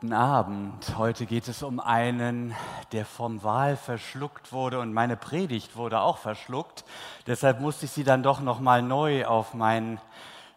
Guten 0.00 0.12
Abend. 0.12 0.96
Heute 0.96 1.26
geht 1.26 1.48
es 1.48 1.64
um 1.64 1.80
einen, 1.80 2.54
der 2.92 3.04
vom 3.04 3.42
Wal 3.42 3.76
verschluckt 3.76 4.52
wurde 4.52 4.78
und 4.78 4.92
meine 4.92 5.16
Predigt 5.16 5.74
wurde 5.74 5.98
auch 5.98 6.18
verschluckt. 6.18 6.84
Deshalb 7.26 7.58
musste 7.58 7.86
ich 7.86 7.90
sie 7.90 8.04
dann 8.04 8.22
doch 8.22 8.40
noch 8.40 8.60
mal 8.60 8.80
neu 8.80 9.26
auf 9.26 9.54
mein, 9.54 9.98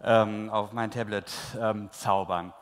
ähm, 0.04 0.52
auf 0.52 0.74
mein 0.74 0.92
Tablet 0.92 1.34
ähm, 1.60 1.90
zaubern. 1.90 2.54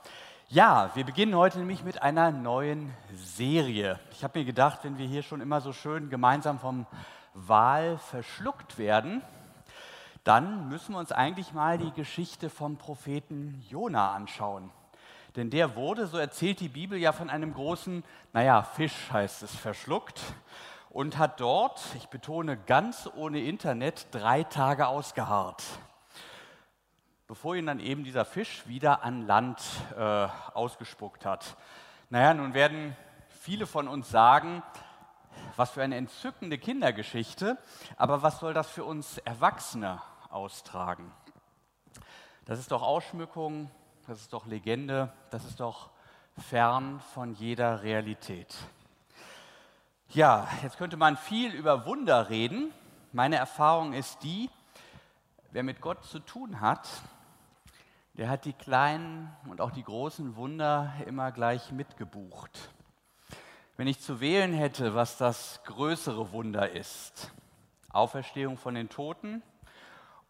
Ja, 0.48 0.92
wir 0.94 1.04
beginnen 1.04 1.36
heute 1.36 1.60
nämlich 1.60 1.84
mit 1.84 2.02
einer 2.02 2.32
neuen 2.32 2.94
Serie. 3.14 4.00
Ich 4.12 4.24
habe 4.24 4.40
mir 4.40 4.46
gedacht, 4.46 4.80
wenn 4.84 4.98
wir 4.98 5.06
hier 5.06 5.24
schon 5.24 5.42
immer 5.42 5.60
so 5.60 5.74
schön 5.74 6.10
gemeinsam 6.10 6.60
vom 6.60 6.86
Wal 7.34 7.98
verschluckt 7.98 8.78
werden, 8.78 9.22
dann 10.24 10.70
müssen 10.70 10.94
wir 10.94 11.00
uns 11.00 11.12
eigentlich 11.12 11.52
mal 11.52 11.78
die 11.78 11.92
Geschichte 11.92 12.50
vom 12.50 12.78
Propheten 12.78 13.66
Jona 13.68 14.14
anschauen. 14.14 14.72
Denn 15.36 15.50
der 15.50 15.76
wurde, 15.76 16.08
so 16.08 16.18
erzählt 16.18 16.60
die 16.60 16.70
Bibel 16.70 16.98
ja 16.98 17.12
von 17.12 17.30
einem 17.30 17.54
großen, 17.54 18.04
naja, 18.34 18.64
Fisch 18.64 19.12
heißt 19.12 19.44
es, 19.44 19.56
verschluckt 19.56 20.22
und 20.90 21.18
hat 21.18 21.40
dort, 21.40 21.82
ich 21.96 22.08
betone 22.08 22.58
ganz 22.58 23.08
ohne 23.16 23.42
Internet, 23.42 24.08
drei 24.12 24.44
Tage 24.44 24.88
ausgeharrt, 24.88 25.64
bevor 27.28 27.56
ihn 27.56 27.68
dann 27.68 27.80
eben 27.80 28.04
dieser 28.04 28.26
Fisch 28.26 28.68
wieder 28.68 29.04
an 29.04 29.28
Land 29.28 29.62
äh, 29.96 30.28
ausgespuckt 30.54 31.26
hat. 31.26 31.56
Naja, 32.10 32.34
nun 32.34 32.56
werden 32.56 32.96
viele 33.28 33.68
von 33.68 33.88
uns 33.88 34.10
sagen, 34.10 34.64
was 35.56 35.72
für 35.72 35.84
eine 35.84 35.98
entzückende 35.98 36.58
Kindergeschichte, 36.58 37.58
aber 37.98 38.24
was 38.24 38.40
soll 38.40 38.56
das 38.56 38.70
für 38.70 38.84
uns 38.84 39.20
Erwachsene 39.20 40.02
austragen? 40.30 41.12
Das 42.46 42.58
ist 42.58 42.72
doch 42.72 42.82
Ausschmückung, 42.82 43.70
das 44.10 44.22
ist 44.22 44.34
doch 44.34 44.48
Legende, 44.48 45.14
das 45.30 45.46
ist 45.46 45.60
doch 45.60 45.92
fern 46.36 47.00
von 47.14 47.36
jeder 47.36 47.84
Realität. 47.84 48.56
Ja, 50.08 50.48
jetzt 50.64 50.80
könnte 50.80 50.98
man 50.98 51.16
viel 51.16 51.54
über 51.54 51.86
Wunder 51.86 52.32
reden. 52.32 52.72
Meine 53.12 53.36
Erfahrung 53.36 53.94
ist 53.94 54.24
die, 54.24 54.50
wer 55.52 55.62
mit 55.62 55.80
Gott 55.80 56.04
zu 56.06 56.18
tun 56.18 56.60
hat, 56.60 56.90
der 58.16 58.30
hat 58.30 58.46
die 58.46 58.54
kleinen 58.54 59.32
und 59.48 59.62
auch 59.62 59.70
die 59.70 59.84
großen 59.84 60.36
Wunder 60.36 60.92
immer 61.06 61.32
gleich 61.32 61.72
mitgebucht. 61.72 62.72
Wenn 63.78 63.86
ich 63.86 64.00
zu 64.00 64.20
wählen 64.20 64.54
hätte, 64.54 64.96
was 64.96 65.18
das 65.18 65.62
größere 65.66 66.32
Wunder 66.32 66.72
ist, 66.72 67.32
Auferstehung 67.92 68.58
von 68.58 68.74
den 68.74 68.90
Toten 68.90 69.44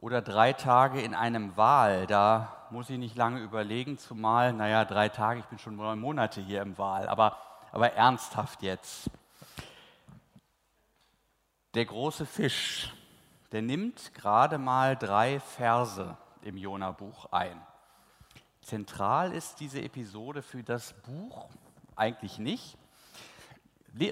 oder 0.01 0.21
drei 0.21 0.53
Tage 0.53 1.01
in 1.01 1.13
einem 1.13 1.57
Wahl, 1.57 2.07
da 2.07 2.55
muss 2.69 2.89
ich 2.89 2.97
nicht 2.97 3.15
lange 3.15 3.41
überlegen, 3.41 3.97
zumal, 3.97 4.53
naja, 4.53 4.85
drei 4.85 5.09
Tage, 5.09 5.39
ich 5.39 5.45
bin 5.45 5.59
schon 5.59 5.75
neun 5.75 5.99
Monate 5.99 6.41
hier 6.41 6.61
im 6.61 6.77
Wahl, 6.77 7.09
aber, 7.09 7.37
aber 7.71 7.93
ernsthaft 7.93 8.61
jetzt. 8.61 9.09
Der 11.73 11.85
große 11.85 12.25
Fisch, 12.25 12.93
der 13.51 13.61
nimmt 13.61 14.13
gerade 14.13 14.57
mal 14.57 14.95
drei 14.95 15.39
Verse 15.39 16.17
im 16.41 16.57
Jona-Buch 16.57 17.27
ein. 17.31 17.61
Zentral 18.61 19.33
ist 19.33 19.59
diese 19.59 19.81
Episode 19.81 20.41
für 20.41 20.63
das 20.63 20.93
Buch 21.01 21.49
eigentlich 21.95 22.39
nicht, 22.39 22.77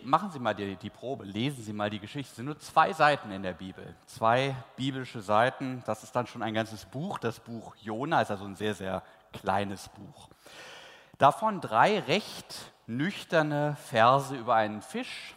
machen 0.04 0.32
Sie 0.32 0.40
mal 0.40 0.54
die, 0.54 0.76
die, 0.76 0.90
Probe, 0.90 1.24
lesen 1.24 1.64
Sie 1.64 1.74
mal 1.74 1.90
die 1.90 2.00
Geschichte. 2.00 2.30
Es 2.30 2.36
sind 2.36 2.46
nur 2.46 2.60
zwei 2.60 2.94
Seiten 2.94 3.32
in 3.32 3.44
der 3.44 3.54
Bibel, 3.54 3.96
zwei 4.06 4.56
biblische 4.76 5.22
Seiten. 5.22 5.82
Das 5.86 6.04
ist 6.04 6.16
dann 6.16 6.28
schon 6.28 6.44
ein 6.44 6.54
ganzes 6.54 6.86
Buch. 6.86 7.20
Das 7.20 7.40
Buch 7.40 7.76
Jona 7.78 8.22
ist 8.22 8.32
also 8.32 8.46
ein 8.46 8.56
sehr, 8.56 8.74
sehr 8.74 9.04
kleines 9.34 9.90
Buch. 9.90 10.30
Davon 11.18 11.62
drei 11.62 12.00
recht 12.00 12.74
nüchterne 12.86 13.76
Verse 13.76 14.36
über 14.36 14.56
einen 14.56 14.82
Fisch, 14.82 15.36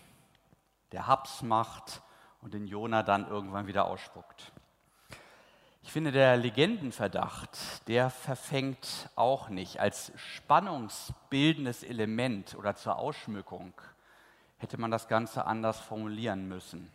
der 0.92 1.06
Haps 1.06 1.42
macht 1.42 2.02
und 2.42 2.54
den 2.54 2.66
Jona 2.66 3.02
dann 3.02 3.28
irgendwann 3.28 3.66
wieder 3.66 3.86
ausspuckt. 3.86 4.52
Ich 5.82 5.92
finde, 5.92 6.12
der 6.12 6.36
Legendenverdacht, 6.36 7.88
der 7.88 8.10
verfängt 8.10 9.08
auch 9.16 9.48
nicht 9.48 9.80
als 9.80 10.12
spannungsbildendes 10.16 11.82
Element 11.82 12.54
oder 12.54 12.76
zur 12.76 12.96
Ausschmückung 12.96 13.72
hätte 14.60 14.78
man 14.78 14.90
das 14.90 15.08
Ganze 15.08 15.46
anders 15.46 15.80
formulieren 15.80 16.46
müssen. 16.48 16.90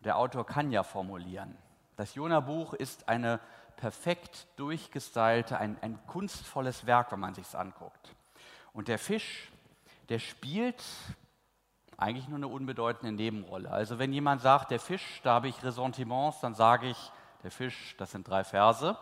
der 0.00 0.16
Autor 0.16 0.46
kann 0.46 0.70
ja 0.70 0.84
formulieren. 0.84 1.56
Das 1.96 2.14
Jona-Buch 2.14 2.74
ist 2.74 3.08
eine 3.08 3.40
perfekt 3.76 4.46
durchgestylte, 4.56 5.58
ein, 5.58 5.76
ein 5.80 5.98
kunstvolles 6.06 6.86
Werk, 6.86 7.10
wenn 7.10 7.20
man 7.20 7.34
sich 7.34 7.46
es 7.46 7.54
anguckt. 7.54 8.14
Und 8.72 8.88
der 8.88 8.98
Fisch, 8.98 9.50
der 10.08 10.18
spielt 10.18 10.84
eigentlich 11.96 12.28
nur 12.28 12.36
eine 12.36 12.48
unbedeutende 12.48 13.12
Nebenrolle. 13.12 13.70
Also 13.70 13.98
wenn 13.98 14.12
jemand 14.12 14.40
sagt, 14.40 14.70
der 14.70 14.78
Fisch, 14.78 15.20
da 15.24 15.34
habe 15.34 15.48
ich 15.48 15.64
Ressentiments, 15.64 16.40
dann 16.40 16.54
sage 16.54 16.88
ich, 16.88 17.12
der 17.42 17.50
Fisch, 17.50 17.96
das 17.98 18.12
sind 18.12 18.28
drei 18.28 18.44
Verse. 18.44 18.96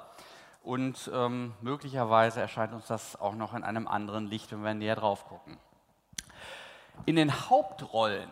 Und 0.63 1.11
ähm, 1.15 1.55
möglicherweise 1.61 2.41
erscheint 2.41 2.73
uns 2.73 2.87
das 2.87 3.21
auch 3.21 3.35
noch 3.35 3.55
in 3.55 3.65
einem 3.65 3.87
anderen 3.87 4.27
Licht, 4.27 4.51
wenn 4.53 4.65
wir 4.65 4.75
näher 4.75 4.97
drauf 4.97 5.27
gucken. 5.27 5.59
In 7.05 7.17
den 7.17 7.49
Hauptrollen, 7.51 8.29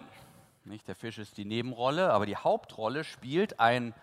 nicht 0.65 0.89
der 0.89 0.97
Fisch 0.97 1.19
ist 1.19 1.37
die 1.37 1.45
Nebenrolle, 1.45 2.13
aber 2.13 2.27
die 2.27 2.37
Hauptrolle 2.37 3.05
spielt 3.05 3.61
ein 3.61 3.95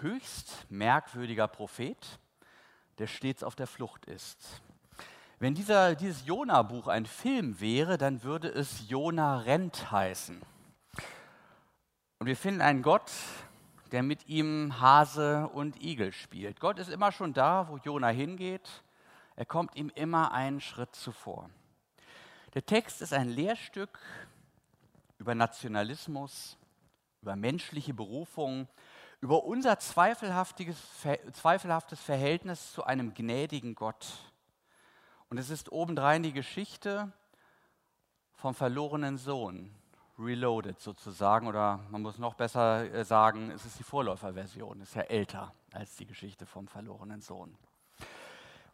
höchst 0.00 0.66
merkwürdiger 0.70 1.48
Prophet, 1.48 2.18
der 2.98 3.06
stets 3.06 3.42
auf 3.42 3.56
der 3.56 3.66
Flucht 3.66 4.06
ist. 4.06 4.62
Wenn 5.38 5.54
dieser, 5.54 5.94
dieses 5.94 6.24
Jona-Buch 6.26 6.88
ein 6.88 7.06
Film 7.06 7.60
wäre, 7.60 7.98
dann 7.98 8.22
würde 8.22 8.48
es 8.48 8.88
Jona 8.88 9.38
rennt 9.38 9.90
heißen. 9.90 10.40
Und 12.18 12.26
wir 12.26 12.36
finden 12.36 12.62
einen 12.62 12.82
Gott, 12.82 13.10
der 13.92 14.02
mit 14.02 14.28
ihm 14.28 14.80
Hase 14.80 15.48
und 15.48 15.82
Igel 15.82 16.12
spielt. 16.12 16.60
Gott 16.60 16.78
ist 16.78 16.88
immer 16.88 17.12
schon 17.12 17.34
da, 17.34 17.68
wo 17.68 17.76
Jona 17.76 18.08
hingeht. 18.08 18.82
Er 19.36 19.44
kommt 19.44 19.76
ihm 19.76 19.90
immer 19.94 20.32
einen 20.32 20.60
Schritt 20.60 20.94
zuvor. 20.94 21.50
Der 22.54 22.64
Text 22.64 23.02
ist 23.02 23.12
ein 23.12 23.30
Lehrstück 23.30 23.98
über 25.18 25.34
Nationalismus, 25.34 26.56
über 27.20 27.34
menschliche 27.34 27.92
Berufung, 27.92 28.68
über 29.20 29.42
unser 29.42 29.80
zweifelhaftes, 29.80 30.76
zweifelhaftes 31.32 32.00
Verhältnis 32.00 32.72
zu 32.72 32.84
einem 32.84 33.12
gnädigen 33.12 33.74
Gott. 33.74 34.06
Und 35.28 35.38
es 35.38 35.50
ist 35.50 35.72
obendrein 35.72 36.22
die 36.22 36.32
Geschichte 36.32 37.12
vom 38.34 38.54
verlorenen 38.54 39.18
Sohn, 39.18 39.74
reloaded 40.16 40.78
sozusagen, 40.78 41.48
oder 41.48 41.80
man 41.90 42.02
muss 42.02 42.18
noch 42.18 42.34
besser 42.34 42.84
äh, 42.84 43.04
sagen, 43.04 43.50
es 43.50 43.64
ist 43.64 43.80
die 43.80 43.84
Vorläuferversion, 43.84 44.80
ist 44.80 44.94
ja 44.94 45.02
älter 45.02 45.52
als 45.72 45.96
die 45.96 46.06
Geschichte 46.06 46.46
vom 46.46 46.68
verlorenen 46.68 47.20
Sohn. 47.20 47.58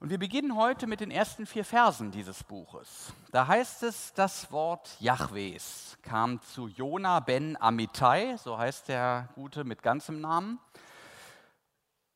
Und 0.00 0.08
wir 0.08 0.18
beginnen 0.18 0.56
heute 0.56 0.86
mit 0.86 1.00
den 1.00 1.10
ersten 1.10 1.44
vier 1.44 1.62
Versen 1.62 2.10
dieses 2.10 2.42
Buches. 2.42 3.12
Da 3.32 3.46
heißt 3.46 3.82
es, 3.82 4.14
das 4.14 4.50
Wort 4.50 4.96
Jahwes 4.98 5.98
kam 6.00 6.40
zu 6.40 6.68
Jona 6.68 7.20
ben 7.20 7.60
Amittai, 7.60 8.38
so 8.38 8.56
heißt 8.56 8.88
der 8.88 9.28
Gute 9.34 9.62
mit 9.62 9.82
ganzem 9.82 10.22
Namen. 10.22 10.58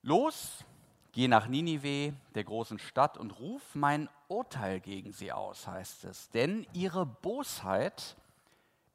Los, 0.00 0.64
geh 1.12 1.28
nach 1.28 1.46
Ninive, 1.46 2.14
der 2.34 2.44
großen 2.44 2.78
Stadt, 2.78 3.18
und 3.18 3.38
ruf 3.38 3.74
mein 3.74 4.08
Urteil 4.28 4.80
gegen 4.80 5.12
sie 5.12 5.30
aus, 5.30 5.66
heißt 5.66 6.04
es. 6.04 6.30
Denn 6.30 6.66
ihre 6.72 7.04
Bosheit 7.04 8.16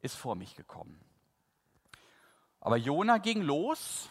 ist 0.02 0.16
vor 0.16 0.34
mich 0.34 0.56
gekommen. 0.56 1.00
Aber 2.60 2.76
Jona 2.76 3.18
ging 3.18 3.40
los, 3.42 4.08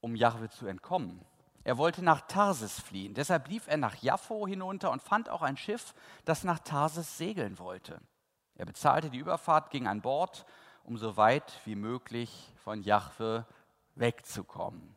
um 0.00 0.14
Jahwe 0.14 0.48
zu 0.48 0.68
entkommen. 0.68 1.26
Er 1.64 1.78
wollte 1.78 2.04
nach 2.04 2.20
Tarsis 2.22 2.78
fliehen. 2.78 3.14
Deshalb 3.14 3.48
lief 3.48 3.66
er 3.66 3.78
nach 3.78 3.96
Jaffo 3.96 4.46
hinunter 4.46 4.90
und 4.90 5.02
fand 5.02 5.30
auch 5.30 5.42
ein 5.42 5.56
Schiff, 5.56 5.94
das 6.26 6.44
nach 6.44 6.58
Tarsis 6.58 7.16
segeln 7.16 7.58
wollte. 7.58 8.00
Er 8.54 8.66
bezahlte 8.66 9.10
die 9.10 9.18
Überfahrt, 9.18 9.70
ging 9.70 9.86
an 9.86 10.02
Bord, 10.02 10.44
um 10.84 10.98
so 10.98 11.16
weit 11.16 11.60
wie 11.64 11.74
möglich 11.74 12.52
von 12.62 12.82
Jahwe 12.82 13.46
wegzukommen. 13.94 14.94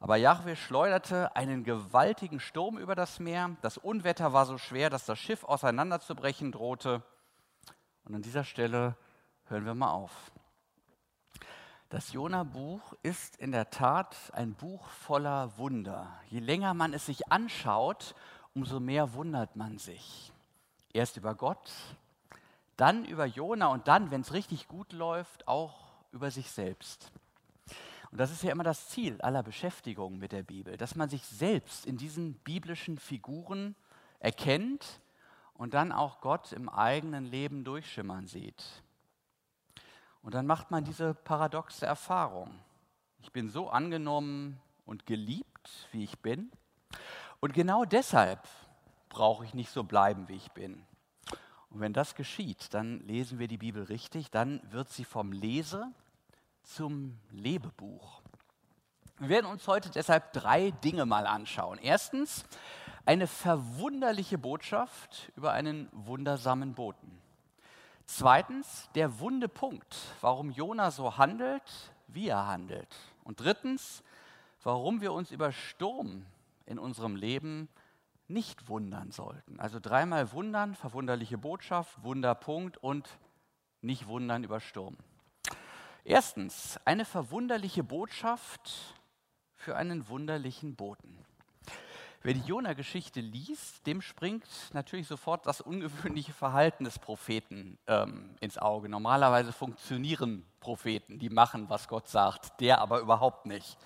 Aber 0.00 0.16
Jahwe 0.16 0.56
schleuderte 0.56 1.34
einen 1.36 1.62
gewaltigen 1.62 2.40
Sturm 2.40 2.78
über 2.78 2.94
das 2.94 3.18
Meer. 3.18 3.56
Das 3.60 3.78
Unwetter 3.78 4.32
war 4.32 4.46
so 4.46 4.58
schwer, 4.58 4.90
dass 4.90 5.04
das 5.04 5.18
Schiff 5.18 5.44
auseinanderzubrechen 5.44 6.52
drohte. 6.52 7.02
Und 8.04 8.14
an 8.14 8.22
dieser 8.22 8.44
Stelle 8.44 8.96
hören 9.44 9.64
wir 9.64 9.74
mal 9.74 9.90
auf. 9.90 10.32
Das 11.88 12.12
Jona-Buch 12.12 12.94
ist 13.04 13.36
in 13.36 13.52
der 13.52 13.70
Tat 13.70 14.16
ein 14.32 14.54
Buch 14.54 14.88
voller 14.88 15.56
Wunder. 15.56 16.12
Je 16.28 16.40
länger 16.40 16.74
man 16.74 16.92
es 16.92 17.06
sich 17.06 17.30
anschaut, 17.30 18.16
umso 18.54 18.80
mehr 18.80 19.14
wundert 19.14 19.54
man 19.54 19.78
sich. 19.78 20.32
Erst 20.92 21.16
über 21.16 21.36
Gott, 21.36 21.70
dann 22.76 23.04
über 23.04 23.24
Jona 23.24 23.68
und 23.68 23.86
dann, 23.86 24.10
wenn 24.10 24.22
es 24.22 24.32
richtig 24.32 24.66
gut 24.66 24.92
läuft, 24.92 25.46
auch 25.46 25.76
über 26.10 26.32
sich 26.32 26.50
selbst. 26.50 27.12
Und 28.10 28.18
das 28.18 28.32
ist 28.32 28.42
ja 28.42 28.50
immer 28.50 28.64
das 28.64 28.88
Ziel 28.88 29.20
aller 29.20 29.44
Beschäftigung 29.44 30.18
mit 30.18 30.32
der 30.32 30.42
Bibel, 30.42 30.76
dass 30.76 30.96
man 30.96 31.08
sich 31.08 31.24
selbst 31.24 31.86
in 31.86 31.96
diesen 31.96 32.34
biblischen 32.34 32.98
Figuren 32.98 33.76
erkennt 34.18 35.00
und 35.54 35.72
dann 35.74 35.92
auch 35.92 36.20
Gott 36.20 36.52
im 36.52 36.68
eigenen 36.68 37.26
Leben 37.26 37.62
durchschimmern 37.62 38.26
sieht. 38.26 38.82
Und 40.26 40.34
dann 40.34 40.44
macht 40.44 40.72
man 40.72 40.82
diese 40.82 41.14
paradoxe 41.14 41.86
Erfahrung. 41.86 42.50
Ich 43.20 43.30
bin 43.30 43.48
so 43.48 43.70
angenommen 43.70 44.60
und 44.84 45.06
geliebt, 45.06 45.86
wie 45.92 46.02
ich 46.02 46.18
bin. 46.18 46.50
Und 47.38 47.54
genau 47.54 47.84
deshalb 47.84 48.40
brauche 49.08 49.44
ich 49.44 49.54
nicht 49.54 49.70
so 49.70 49.84
bleiben, 49.84 50.26
wie 50.26 50.34
ich 50.34 50.50
bin. 50.50 50.84
Und 51.70 51.78
wenn 51.78 51.92
das 51.92 52.16
geschieht, 52.16 52.74
dann 52.74 52.98
lesen 53.06 53.38
wir 53.38 53.46
die 53.46 53.56
Bibel 53.56 53.84
richtig, 53.84 54.32
dann 54.32 54.60
wird 54.72 54.88
sie 54.88 55.04
vom 55.04 55.30
Lese 55.30 55.92
zum 56.64 57.20
Lebebuch. 57.30 58.20
Wir 59.18 59.28
werden 59.28 59.46
uns 59.46 59.68
heute 59.68 59.90
deshalb 59.90 60.32
drei 60.32 60.72
Dinge 60.72 61.06
mal 61.06 61.28
anschauen. 61.28 61.78
Erstens 61.80 62.44
eine 63.04 63.28
verwunderliche 63.28 64.38
Botschaft 64.38 65.30
über 65.36 65.52
einen 65.52 65.88
wundersamen 65.92 66.74
Boten. 66.74 67.16
Zweitens 68.06 68.88
der 68.94 69.18
wunde 69.18 69.48
Punkt, 69.48 69.96
warum 70.20 70.50
Jona 70.50 70.90
so 70.90 71.18
handelt, 71.18 71.92
wie 72.06 72.28
er 72.28 72.46
handelt. 72.46 72.94
Und 73.24 73.40
drittens, 73.40 74.04
warum 74.62 75.00
wir 75.00 75.12
uns 75.12 75.32
über 75.32 75.50
Sturm 75.50 76.24
in 76.66 76.78
unserem 76.78 77.16
Leben 77.16 77.68
nicht 78.28 78.68
wundern 78.68 79.10
sollten. 79.10 79.58
Also 79.58 79.80
dreimal 79.80 80.32
wundern, 80.32 80.74
verwunderliche 80.76 81.36
Botschaft, 81.36 82.02
Wunderpunkt 82.02 82.78
und 82.78 83.08
nicht 83.82 84.06
wundern 84.06 84.44
über 84.44 84.60
Sturm. 84.60 84.96
Erstens, 86.04 86.78
eine 86.84 87.04
verwunderliche 87.04 87.82
Botschaft 87.82 88.94
für 89.56 89.76
einen 89.76 90.08
wunderlichen 90.08 90.76
Boten. 90.76 91.25
Wer 92.22 92.34
die 92.34 92.40
Jona-Geschichte 92.40 93.20
liest, 93.20 93.86
dem 93.86 94.02
springt 94.02 94.46
natürlich 94.72 95.06
sofort 95.06 95.46
das 95.46 95.60
ungewöhnliche 95.60 96.32
Verhalten 96.32 96.84
des 96.84 96.98
Propheten 96.98 97.78
ähm, 97.86 98.34
ins 98.40 98.58
Auge. 98.58 98.88
Normalerweise 98.88 99.52
funktionieren 99.52 100.44
Propheten, 100.60 101.18
die 101.18 101.30
machen, 101.30 101.68
was 101.68 101.88
Gott 101.88 102.08
sagt, 102.08 102.60
der 102.60 102.80
aber 102.80 103.00
überhaupt 103.00 103.46
nicht. 103.46 103.78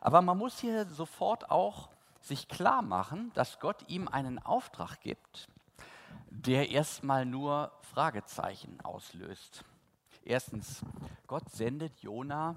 Aber 0.00 0.22
man 0.22 0.38
muss 0.38 0.60
hier 0.60 0.86
sofort 0.86 1.50
auch 1.50 1.88
sich 2.20 2.48
klar 2.48 2.82
machen, 2.82 3.32
dass 3.34 3.58
Gott 3.58 3.88
ihm 3.88 4.06
einen 4.08 4.38
Auftrag 4.38 5.00
gibt, 5.00 5.48
der 6.28 6.70
erstmal 6.70 7.24
nur 7.26 7.72
Fragezeichen 7.82 8.78
auslöst. 8.82 9.64
Erstens, 10.24 10.82
Gott 11.26 11.48
sendet 11.50 11.98
Jona 12.00 12.54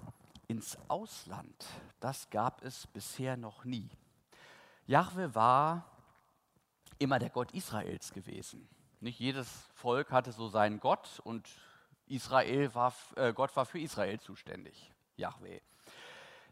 ins 0.47 0.77
Ausland. 0.89 1.65
Das 1.99 2.29
gab 2.29 2.63
es 2.63 2.87
bisher 2.87 3.37
noch 3.37 3.63
nie. 3.63 3.89
Jahwe 4.85 5.33
war 5.33 5.85
immer 6.99 7.19
der 7.19 7.29
Gott 7.29 7.51
Israels 7.51 8.11
gewesen. 8.11 8.67
Nicht 8.99 9.19
jedes 9.19 9.69
Volk 9.73 10.11
hatte 10.11 10.31
so 10.31 10.47
seinen 10.47 10.79
Gott 10.79 11.19
und 11.23 11.49
Israel 12.07 12.73
war, 12.75 12.93
äh, 13.15 13.33
Gott 13.33 13.55
war 13.55 13.65
für 13.65 13.79
Israel 13.79 14.19
zuständig, 14.19 14.91
Jahwe. 15.15 15.61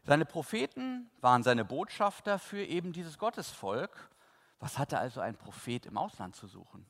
Seine 0.04 0.24
Propheten 0.24 1.10
waren 1.20 1.42
seine 1.42 1.64
Botschafter 1.64 2.38
für 2.38 2.64
eben 2.64 2.92
dieses 2.92 3.18
Gottesvolk. 3.18 4.10
Was 4.58 4.78
hatte 4.78 4.98
also 4.98 5.20
ein 5.20 5.36
Prophet 5.36 5.86
im 5.86 5.96
Ausland 5.96 6.34
zu 6.34 6.46
suchen? 6.46 6.86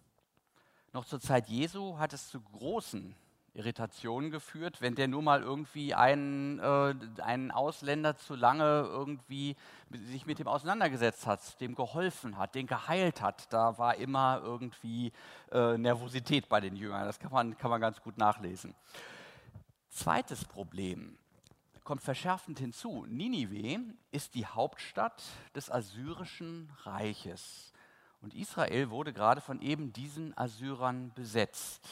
Noch 0.92 1.04
zur 1.04 1.20
Zeit 1.20 1.48
Jesu 1.48 1.98
hat 1.98 2.12
es 2.12 2.28
zu 2.28 2.40
großen 2.40 3.14
Irritationen 3.54 4.30
geführt, 4.30 4.80
wenn 4.80 4.94
der 4.94 5.08
nur 5.08 5.22
mal 5.22 5.42
irgendwie 5.42 5.94
einen, 5.94 6.58
äh, 6.58 6.94
einen 7.22 7.50
Ausländer 7.50 8.16
zu 8.16 8.34
lange 8.34 8.64
irgendwie 8.88 9.56
sich 9.90 10.24
mit 10.24 10.38
dem 10.38 10.48
auseinandergesetzt 10.48 11.26
hat, 11.26 11.60
dem 11.60 11.74
geholfen 11.74 12.38
hat, 12.38 12.54
den 12.54 12.66
geheilt 12.66 13.20
hat. 13.20 13.52
Da 13.52 13.76
war 13.76 13.96
immer 13.96 14.40
irgendwie 14.42 15.12
äh, 15.50 15.76
Nervosität 15.76 16.48
bei 16.48 16.60
den 16.60 16.76
Jüngern. 16.76 17.04
Das 17.04 17.18
kann 17.18 17.30
man, 17.30 17.58
kann 17.58 17.70
man 17.70 17.80
ganz 17.80 18.00
gut 18.00 18.16
nachlesen. 18.16 18.74
Zweites 19.90 20.44
Problem 20.44 21.18
kommt 21.84 22.02
verschärfend 22.02 22.58
hinzu. 22.58 23.04
Ninive 23.08 23.80
ist 24.10 24.34
die 24.34 24.46
Hauptstadt 24.46 25.22
des 25.54 25.70
assyrischen 25.70 26.70
Reiches. 26.84 27.72
Und 28.22 28.34
Israel 28.34 28.90
wurde 28.90 29.12
gerade 29.12 29.40
von 29.40 29.60
eben 29.60 29.92
diesen 29.92 30.36
Assyrern 30.38 31.12
besetzt. 31.14 31.88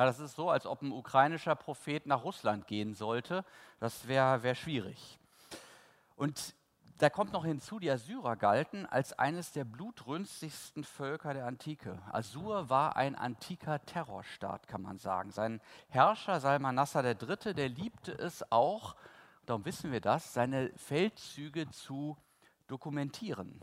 Ja, 0.00 0.06
das 0.06 0.18
ist 0.18 0.34
so, 0.34 0.48
als 0.48 0.64
ob 0.64 0.80
ein 0.80 0.92
ukrainischer 0.92 1.54
Prophet 1.54 2.06
nach 2.06 2.24
Russland 2.24 2.66
gehen 2.66 2.94
sollte. 2.94 3.44
Das 3.80 4.08
wäre 4.08 4.42
wär 4.42 4.54
schwierig. 4.54 5.18
Und 6.16 6.54
da 6.96 7.10
kommt 7.10 7.34
noch 7.34 7.44
hinzu, 7.44 7.78
die 7.78 7.90
Assyrer 7.90 8.36
galten 8.36 8.86
als 8.86 9.12
eines 9.12 9.52
der 9.52 9.64
blutrünstigsten 9.64 10.84
Völker 10.84 11.34
der 11.34 11.44
Antike. 11.44 12.00
Assur 12.12 12.70
war 12.70 12.96
ein 12.96 13.14
antiker 13.14 13.84
Terrorstaat, 13.84 14.66
kann 14.66 14.80
man 14.80 14.96
sagen. 14.96 15.32
Sein 15.32 15.60
Herrscher 15.88 16.40
Salmanassar 16.40 17.04
III., 17.04 17.52
der 17.52 17.68
liebte 17.68 18.12
es 18.12 18.42
auch, 18.50 18.96
darum 19.44 19.66
wissen 19.66 19.92
wir 19.92 20.00
das, 20.00 20.32
seine 20.32 20.72
Feldzüge 20.76 21.68
zu 21.68 22.16
dokumentieren. 22.68 23.60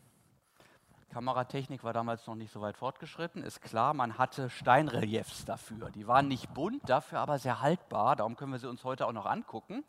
Kameratechnik 1.10 1.84
war 1.84 1.94
damals 1.94 2.28
noch 2.28 2.36
nicht 2.36 2.52
so 2.52 2.62
weit 2.62 2.78
fortgeschritten. 2.78 3.44
Ist 3.44 3.62
klar, 3.62 3.94
man 3.94 4.18
hatte 4.18 4.50
Steinreliefs 4.50 5.46
dafür. 5.46 5.90
Die 5.92 6.08
waren 6.08 6.28
nicht 6.28 6.54
bunt, 6.54 6.88
dafür 6.90 7.20
aber 7.20 7.40
sehr 7.40 7.62
haltbar. 7.62 8.16
Darum 8.16 8.36
können 8.36 8.52
wir 8.52 8.60
sie 8.60 8.70
uns 8.70 8.84
heute 8.84 9.08
auch 9.08 9.14
noch 9.14 9.26
angucken. 9.26 9.84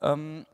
Ähm, 0.00 0.46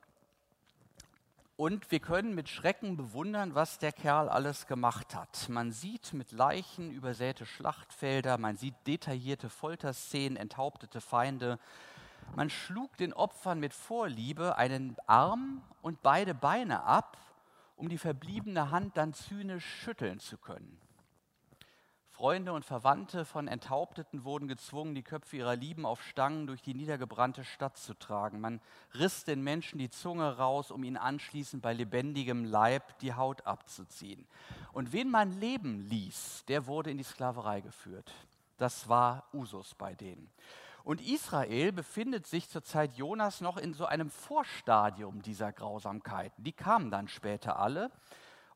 und 1.56 1.90
wir 1.90 2.00
können 2.00 2.34
mit 2.34 2.50
Schrecken 2.50 2.96
bewundern, 2.96 3.54
was 3.54 3.78
der 3.78 3.92
Kerl 3.92 4.28
alles 4.28 4.66
gemacht 4.66 5.14
hat. 5.14 5.48
Man 5.48 5.72
sieht 5.72 6.12
mit 6.12 6.32
Leichen 6.32 6.90
übersäte 6.90 7.46
Schlachtfelder, 7.46 8.36
man 8.36 8.56
sieht 8.56 8.74
detaillierte 8.86 9.48
Folterszenen, 9.48 10.36
enthauptete 10.36 11.00
Feinde. 11.00 11.58
Man 12.34 12.50
schlug 12.50 12.96
den 12.98 13.14
Opfern 13.14 13.58
mit 13.58 13.72
Vorliebe 13.72 14.56
einen 14.58 14.96
Arm 15.06 15.62
und 15.80 16.02
beide 16.02 16.34
Beine 16.34 16.82
ab 16.82 17.16
um 17.76 17.88
die 17.88 17.98
verbliebene 17.98 18.70
Hand 18.70 18.96
dann 18.96 19.14
zynisch 19.14 19.64
schütteln 19.64 20.18
zu 20.18 20.38
können. 20.38 20.80
Freunde 22.16 22.54
und 22.54 22.64
Verwandte 22.64 23.26
von 23.26 23.46
Enthaupteten 23.46 24.24
wurden 24.24 24.48
gezwungen, 24.48 24.94
die 24.94 25.02
Köpfe 25.02 25.36
ihrer 25.36 25.54
Lieben 25.54 25.84
auf 25.84 26.02
Stangen 26.02 26.46
durch 26.46 26.62
die 26.62 26.72
niedergebrannte 26.72 27.44
Stadt 27.44 27.76
zu 27.76 27.92
tragen. 27.92 28.40
Man 28.40 28.62
riss 28.94 29.24
den 29.24 29.44
Menschen 29.44 29.78
die 29.78 29.90
Zunge 29.90 30.38
raus, 30.38 30.70
um 30.70 30.82
ihnen 30.82 30.96
anschließend 30.96 31.62
bei 31.62 31.74
lebendigem 31.74 32.46
Leib 32.46 32.98
die 33.00 33.12
Haut 33.12 33.46
abzuziehen. 33.46 34.26
Und 34.72 34.94
wen 34.94 35.10
man 35.10 35.38
leben 35.38 35.78
ließ, 35.90 36.46
der 36.48 36.66
wurde 36.66 36.90
in 36.90 36.96
die 36.96 37.04
Sklaverei 37.04 37.60
geführt. 37.60 38.10
Das 38.56 38.88
war 38.88 39.28
Usus 39.34 39.74
bei 39.74 39.94
denen. 39.94 40.30
Und 40.86 41.00
Israel 41.00 41.72
befindet 41.72 42.28
sich 42.28 42.48
zur 42.48 42.62
Zeit 42.62 42.94
Jonas 42.94 43.40
noch 43.40 43.56
in 43.56 43.74
so 43.74 43.86
einem 43.86 44.08
Vorstadium 44.08 45.20
dieser 45.20 45.52
Grausamkeiten. 45.52 46.44
Die 46.44 46.52
kamen 46.52 46.92
dann 46.92 47.08
später 47.08 47.58
alle. 47.58 47.90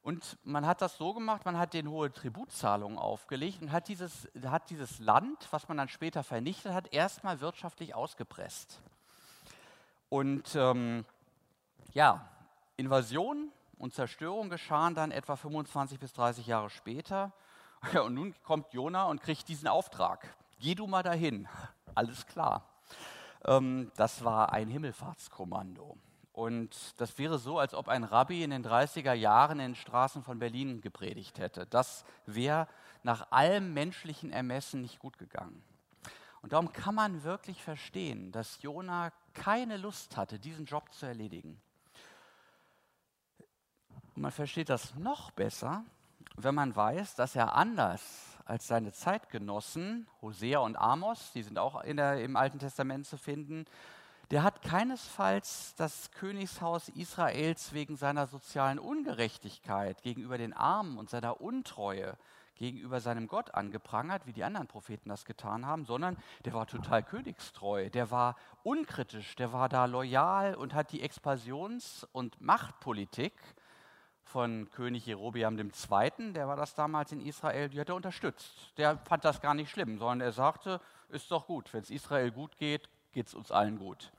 Und 0.04 0.38
man 0.44 0.64
hat 0.64 0.80
das 0.80 0.96
so 0.96 1.12
gemacht, 1.12 1.44
man 1.44 1.58
hat 1.58 1.74
den 1.74 1.90
hohe 1.90 2.12
Tributzahlungen 2.12 2.98
aufgelegt 2.98 3.62
und 3.62 3.72
hat 3.72 3.88
dieses, 3.88 4.28
hat 4.46 4.70
dieses 4.70 5.00
Land, 5.00 5.48
was 5.50 5.66
man 5.66 5.76
dann 5.76 5.88
später 5.88 6.22
vernichtet 6.22 6.72
hat, 6.72 6.94
erstmal 6.94 7.40
wirtschaftlich 7.40 7.96
ausgepresst. 7.96 8.80
Und 10.08 10.54
ähm, 10.54 11.04
ja, 11.94 12.28
Invasion 12.76 13.50
und 13.76 13.92
Zerstörung 13.92 14.50
geschahen 14.50 14.94
dann 14.94 15.10
etwa 15.10 15.34
25 15.34 15.98
bis 15.98 16.12
30 16.12 16.46
Jahre 16.46 16.70
später. 16.70 17.32
Ja, 17.94 18.02
und 18.02 18.12
nun 18.12 18.34
kommt 18.44 18.74
Jona 18.74 19.04
und 19.04 19.22
kriegt 19.22 19.48
diesen 19.48 19.66
Auftrag. 19.66 20.36
Geh 20.60 20.74
du 20.74 20.86
mal 20.86 21.02
dahin 21.02 21.48
alles 21.94 22.26
klar. 22.26 22.68
Ähm, 23.44 23.90
das 23.96 24.24
war 24.24 24.52
ein 24.52 24.68
Himmelfahrtskommando. 24.68 25.96
Und 26.32 27.00
das 27.00 27.18
wäre 27.18 27.38
so, 27.38 27.58
als 27.58 27.74
ob 27.74 27.88
ein 27.88 28.04
Rabbi 28.04 28.42
in 28.42 28.50
den 28.50 28.64
30er 28.64 29.12
Jahren 29.12 29.58
in 29.58 29.72
den 29.72 29.74
Straßen 29.74 30.22
von 30.22 30.38
Berlin 30.38 30.80
gepredigt 30.80 31.38
hätte. 31.38 31.66
Das 31.66 32.04
wäre 32.26 32.68
nach 33.02 33.30
allem 33.32 33.74
menschlichen 33.74 34.30
Ermessen 34.32 34.82
nicht 34.82 35.00
gut 35.00 35.18
gegangen. 35.18 35.62
Und 36.42 36.52
darum 36.52 36.72
kann 36.72 36.94
man 36.94 37.24
wirklich 37.24 37.62
verstehen, 37.62 38.32
dass 38.32 38.62
Jona 38.62 39.12
keine 39.34 39.76
Lust 39.76 40.16
hatte, 40.16 40.38
diesen 40.38 40.64
Job 40.64 40.92
zu 40.92 41.06
erledigen. 41.06 41.60
Und 44.14 44.22
man 44.22 44.32
versteht 44.32 44.68
das 44.68 44.94
noch 44.94 45.30
besser, 45.32 45.84
wenn 46.36 46.54
man 46.54 46.74
weiß, 46.74 47.16
dass 47.16 47.34
er 47.34 47.54
anders 47.54 48.29
als 48.50 48.66
seine 48.66 48.92
Zeitgenossen, 48.92 50.08
Hosea 50.20 50.58
und 50.58 50.76
Amos, 50.76 51.30
die 51.32 51.42
sind 51.42 51.56
auch 51.58 51.82
der, 51.84 52.20
im 52.20 52.36
Alten 52.36 52.58
Testament 52.58 53.06
zu 53.06 53.16
finden, 53.16 53.64
der 54.32 54.42
hat 54.42 54.62
keinesfalls 54.62 55.74
das 55.76 56.10
Königshaus 56.10 56.88
Israels 56.88 57.72
wegen 57.72 57.96
seiner 57.96 58.26
sozialen 58.26 58.80
Ungerechtigkeit 58.80 60.02
gegenüber 60.02 60.36
den 60.36 60.52
Armen 60.52 60.98
und 60.98 61.10
seiner 61.10 61.40
Untreue 61.40 62.16
gegenüber 62.56 63.00
seinem 63.00 63.26
Gott 63.26 63.54
angeprangert, 63.54 64.26
wie 64.26 64.32
die 64.32 64.44
anderen 64.44 64.66
Propheten 64.66 65.08
das 65.08 65.24
getan 65.24 65.64
haben, 65.64 65.86
sondern 65.86 66.16
der 66.44 66.52
war 66.52 66.66
total 66.66 67.02
königstreu, 67.02 67.88
der 67.88 68.10
war 68.10 68.36
unkritisch, 68.64 69.34
der 69.36 69.52
war 69.52 69.68
da 69.68 69.86
loyal 69.86 70.54
und 70.56 70.74
hat 70.74 70.92
die 70.92 71.02
Expansions- 71.02 72.06
und 72.12 72.40
Machtpolitik 72.40 73.32
von 74.30 74.70
König 74.70 75.06
Jerobiam 75.06 75.58
II., 75.58 76.32
der 76.32 76.46
war 76.46 76.56
das 76.56 76.74
damals 76.74 77.10
in 77.10 77.20
Israel, 77.20 77.68
die 77.68 77.80
hat 77.80 77.88
er 77.88 77.96
unterstützt. 77.96 78.52
Der 78.76 78.96
fand 78.98 79.24
das 79.24 79.40
gar 79.40 79.54
nicht 79.54 79.70
schlimm, 79.70 79.98
sondern 79.98 80.20
er 80.20 80.32
sagte, 80.32 80.80
ist 81.08 81.30
doch 81.30 81.46
gut, 81.46 81.72
wenn 81.74 81.82
es 81.82 81.90
Israel 81.90 82.30
gut 82.30 82.56
geht, 82.56 82.88
geht 83.12 83.26
es 83.26 83.34
uns 83.34 83.50
allen 83.50 83.78
gut. 83.78 84.12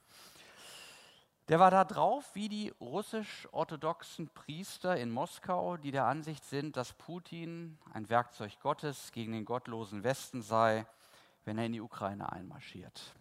Der 1.48 1.60
war 1.60 1.72
da 1.72 1.86
drauf 1.86 2.30
wie 2.34 2.50
die 2.50 2.74
russisch-orthodoxen 2.82 4.30
Priester 4.30 4.98
in 4.98 5.12
Moskau, 5.12 5.78
die 5.78 5.92
der 5.92 6.06
Ansicht 6.06 6.44
sind, 6.44 6.78
dass 6.78 6.94
Putin 6.94 7.78
ein 7.94 8.10
Werkzeug 8.10 8.60
Gottes 8.60 9.12
gegen 9.14 9.32
den 9.32 9.46
gottlosen 9.46 10.04
Westen 10.04 10.42
sei, 10.42 10.86
wenn 11.46 11.58
er 11.58 11.66
in 11.66 11.74
die 11.74 11.82
Ukraine 11.82 12.32
einmarschiert. 12.32 13.16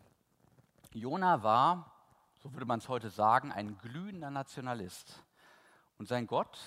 Jona 0.93 1.43
war, 1.45 1.93
so 2.43 2.53
würde 2.53 2.67
man 2.67 2.81
es 2.81 2.89
heute 2.89 3.11
sagen, 3.11 3.53
ein 3.53 3.79
glühender 3.79 4.31
Nationalist. 4.31 5.23
Und 6.01 6.07
sein 6.07 6.27
Gott 6.27 6.59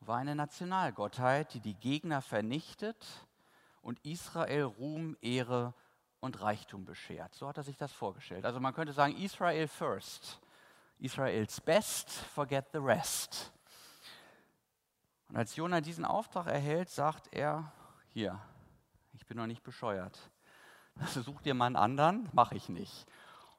war 0.00 0.18
eine 0.18 0.34
Nationalgottheit, 0.34 1.54
die 1.54 1.60
die 1.60 1.74
Gegner 1.74 2.20
vernichtet 2.20 3.06
und 3.80 4.04
Israel 4.04 4.64
Ruhm, 4.64 5.16
Ehre 5.20 5.72
und 6.18 6.42
Reichtum 6.42 6.84
beschert. 6.84 7.32
So 7.32 7.46
hat 7.46 7.58
er 7.58 7.62
sich 7.62 7.76
das 7.76 7.92
vorgestellt. 7.92 8.44
Also 8.44 8.58
man 8.58 8.74
könnte 8.74 8.92
sagen, 8.92 9.16
Israel 9.18 9.68
first. 9.68 10.40
Israels 10.98 11.60
best, 11.60 12.10
forget 12.10 12.72
the 12.72 12.78
rest. 12.78 13.52
Und 15.28 15.36
als 15.36 15.54
Jona 15.54 15.80
diesen 15.80 16.04
Auftrag 16.04 16.48
erhält, 16.48 16.90
sagt 16.90 17.32
er, 17.32 17.70
hier, 18.08 18.40
ich 19.12 19.24
bin 19.26 19.36
noch 19.36 19.46
nicht 19.46 19.62
bescheuert. 19.62 20.18
Such 21.06 21.40
dir 21.42 21.54
mal 21.54 21.66
einen 21.66 21.76
anderen, 21.76 22.28
mache 22.32 22.56
ich 22.56 22.68
nicht. 22.68 23.06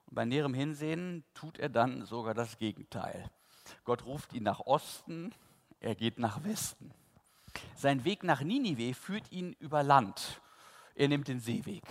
Und 0.08 0.16
bei 0.16 0.26
näherem 0.26 0.54
Hinsehen 0.54 1.24
tut 1.34 1.60
er 1.60 1.70
dann 1.70 2.06
sogar 2.06 2.34
das 2.34 2.58
Gegenteil. 2.58 3.32
Gott 3.84 4.06
ruft 4.06 4.34
ihn 4.34 4.44
nach 4.44 4.62
Osten, 4.62 5.34
er 5.80 5.96
geht 5.96 6.20
nach 6.20 6.44
Westen. 6.44 6.94
Sein 7.76 8.06
Weg 8.06 8.24
nach 8.24 8.42
Ninive 8.42 8.94
führt 8.94 9.32
ihn 9.32 9.54
über 9.60 9.84
Land. 9.84 10.42
Er 10.96 11.08
nimmt 11.08 11.28
den 11.28 11.40
Seeweg. 11.40 11.84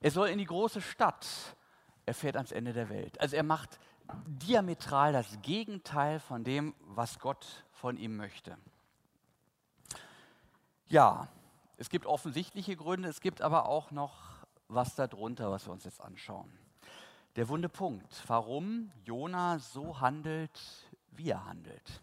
Er 0.00 0.10
soll 0.10 0.28
in 0.28 0.38
die 0.38 0.44
große 0.44 0.80
Stadt. 0.80 1.26
Er 2.06 2.14
fährt 2.14 2.36
ans 2.36 2.52
Ende 2.52 2.72
der 2.72 2.88
Welt. 2.88 3.20
Also 3.20 3.36
er 3.36 3.42
macht 3.42 3.78
diametral 4.26 5.12
das 5.12 5.40
Gegenteil 5.42 6.20
von 6.20 6.44
dem, 6.44 6.74
was 6.80 7.18
Gott 7.18 7.64
von 7.72 7.96
ihm 7.96 8.16
möchte. 8.16 8.56
Ja, 10.86 11.28
es 11.76 11.90
gibt 11.90 12.06
offensichtliche 12.06 12.76
Gründe, 12.76 13.08
es 13.08 13.20
gibt 13.20 13.42
aber 13.42 13.66
auch 13.66 13.90
noch 13.90 14.46
was 14.68 14.94
darunter, 14.94 15.50
was 15.50 15.66
wir 15.66 15.72
uns 15.72 15.84
jetzt 15.84 16.00
anschauen. 16.00 16.50
Der 17.38 17.48
wunde 17.48 17.68
Punkt, 17.68 18.24
warum 18.26 18.90
Jona 19.04 19.60
so 19.60 20.00
handelt, 20.00 20.60
wie 21.12 21.30
er 21.30 21.44
handelt. 21.44 22.02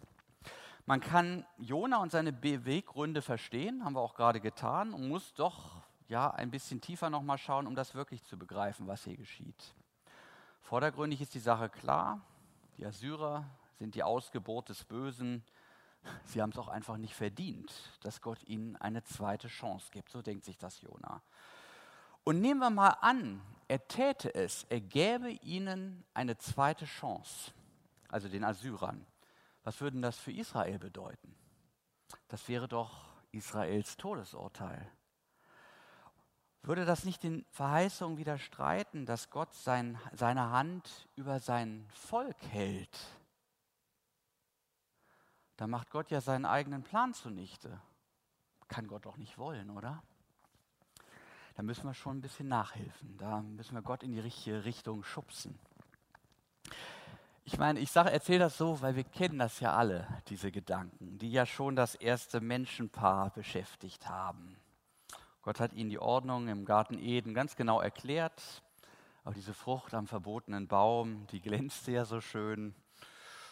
Man 0.86 1.02
kann 1.02 1.46
Jona 1.58 1.98
und 1.98 2.10
seine 2.10 2.32
Beweggründe 2.32 3.22
verstehen, 3.22 3.84
haben 3.84 3.98
wir 3.98 4.00
auch 4.00 4.16
gerade 4.16 4.40
getan, 4.40 4.94
und 4.94 5.10
muss 5.10 5.34
doch 5.34 5.82
ja 6.08 6.32
ein 6.32 6.52
bisschen 6.52 6.80
tiefer 6.80 7.10
noch 7.10 7.22
mal 7.22 7.38
schauen, 7.38 7.68
um 7.68 7.76
das 7.76 7.96
wirklich 7.96 8.24
zu 8.24 8.40
begreifen, 8.40 8.88
was 8.88 9.04
hier 9.04 9.18
geschieht. 9.18 9.76
Vordergründig 10.62 11.20
ist 11.20 11.34
die 11.34 11.40
Sache 11.40 11.68
klar. 11.68 12.22
Die 12.78 12.86
Assyrer 12.86 13.44
sind 13.78 13.96
die 13.96 14.04
Ausgeburt 14.04 14.70
des 14.70 14.86
Bösen. 14.86 15.44
Sie 16.24 16.42
haben 16.42 16.52
es 16.52 16.58
auch 16.58 16.70
einfach 16.70 16.96
nicht 16.96 17.14
verdient, 17.14 17.74
dass 18.04 18.22
Gott 18.22 18.42
ihnen 18.46 18.78
eine 18.78 19.04
zweite 19.04 19.50
Chance 19.50 19.90
gibt. 19.92 20.12
So 20.12 20.22
denkt 20.22 20.46
sich 20.46 20.58
das 20.58 20.80
Jona. 20.80 21.22
Und 22.26 22.42
nehmen 22.42 22.60
wir 22.60 22.72
mal 22.72 22.98
an, 23.02 23.40
er 23.68 23.88
täte 23.88 24.34
es, 24.34 24.66
er 24.70 24.82
gäbe 24.82 25.30
ihnen 25.30 26.04
eine 26.16 26.38
zweite 26.38 26.86
Chance, 26.86 27.54
also 28.10 28.28
den 28.28 28.44
Assyrern. 28.44 29.06
Was 29.64 29.80
würde 29.80 30.02
das 30.02 30.18
für 30.18 30.32
Israel 30.32 30.80
bedeuten? 30.80 31.36
Das 32.28 32.48
wäre 32.48 32.68
doch 32.68 33.06
Israels 33.32 33.96
Todesurteil. 33.98 34.92
Würde 36.64 36.86
das 36.86 37.06
nicht 37.06 37.22
den 37.22 37.46
Verheißungen 37.52 38.18
widerstreiten, 38.18 39.06
dass 39.06 39.30
Gott 39.30 39.54
sein, 39.54 40.00
seine 40.12 40.50
Hand 40.50 41.08
über 41.16 41.40
sein 41.40 41.88
Volk 41.92 42.42
hält? 42.50 42.98
Da 45.58 45.68
macht 45.68 45.92
Gott 45.92 46.10
ja 46.10 46.22
seinen 46.22 46.46
eigenen 46.46 46.82
Plan 46.82 47.14
zunichte. 47.14 47.80
Kann 48.68 48.88
Gott 48.88 49.06
doch 49.06 49.18
nicht 49.18 49.38
wollen, 49.38 49.70
oder? 49.70 50.02
Da 51.56 51.64
müssen 51.64 51.86
wir 51.86 51.94
schon 51.94 52.18
ein 52.18 52.22
bisschen 52.22 52.50
nachhelfen. 52.50 53.18
Da 53.18 53.42
müssen 53.42 53.76
wir 53.76 53.82
Gott 53.82 54.04
in 54.04 54.12
die 54.12 54.20
richtige 54.20 54.66
Richtung 54.66 55.04
schubsen. 55.04 55.58
Ich 57.46 57.58
meine, 57.58 57.80
ich 57.80 57.96
erzähle 57.96 58.40
das 58.40 58.58
so, 58.58 58.82
weil 58.82 58.96
wir 58.96 59.04
kennen 59.04 59.40
das 59.40 59.60
ja 59.60 59.74
alle, 59.74 60.08
diese 60.28 60.52
Gedanken, 60.52 61.18
die 61.18 61.32
ja 61.32 61.46
schon 61.46 61.76
das 61.76 61.96
erste 61.96 62.42
Menschenpaar 62.42 63.30
beschäftigt 63.30 64.10
haben. 64.10 64.58
Gott 65.44 65.60
hat 65.60 65.74
ihnen 65.74 65.90
die 65.92 66.00
Ordnung 66.00 66.48
im 66.48 66.66
Garten 66.66 66.98
Eden 66.98 67.34
ganz 67.34 67.56
genau 67.56 67.80
erklärt. 67.80 68.64
Aber 69.24 69.34
diese 69.34 69.54
Frucht 69.54 69.94
am 69.94 70.08
verbotenen 70.08 70.68
Baum, 70.68 71.26
die 71.28 71.40
glänzte 71.40 71.92
ja 71.92 72.04
so 72.04 72.20
schön. 72.20 72.76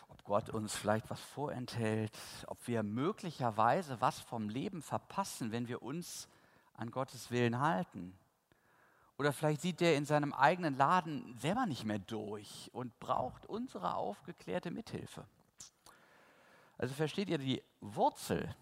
Ob 0.10 0.24
Gott 0.24 0.50
uns 0.50 0.76
vielleicht 0.76 1.10
was 1.10 1.22
vorenthält, 1.22 2.18
ob 2.48 2.68
wir 2.68 2.84
möglicherweise 2.84 4.02
was 4.02 4.20
vom 4.20 4.50
Leben 4.50 4.82
verpassen, 4.82 5.52
wenn 5.52 5.68
wir 5.68 5.82
uns 5.82 6.28
an 6.74 6.92
Gottes 6.92 7.32
Willen 7.32 7.60
halten. 7.60 8.18
Oder 9.18 9.32
vielleicht 9.32 9.62
sieht 9.62 9.80
der 9.80 9.96
in 9.96 10.06
seinem 10.06 10.34
eigenen 10.34 10.76
Laden 10.76 11.38
selber 11.40 11.66
nicht 11.66 11.86
mehr 11.86 12.00
durch 12.00 12.70
und 12.74 13.00
braucht 13.00 13.46
unsere 13.46 13.96
aufgeklärte 13.96 14.72
Mithilfe. 14.72 15.26
Also 16.78 16.94
versteht 16.96 17.30
ihr, 17.30 17.38
die 17.38 17.62
Wurzel 17.80 18.56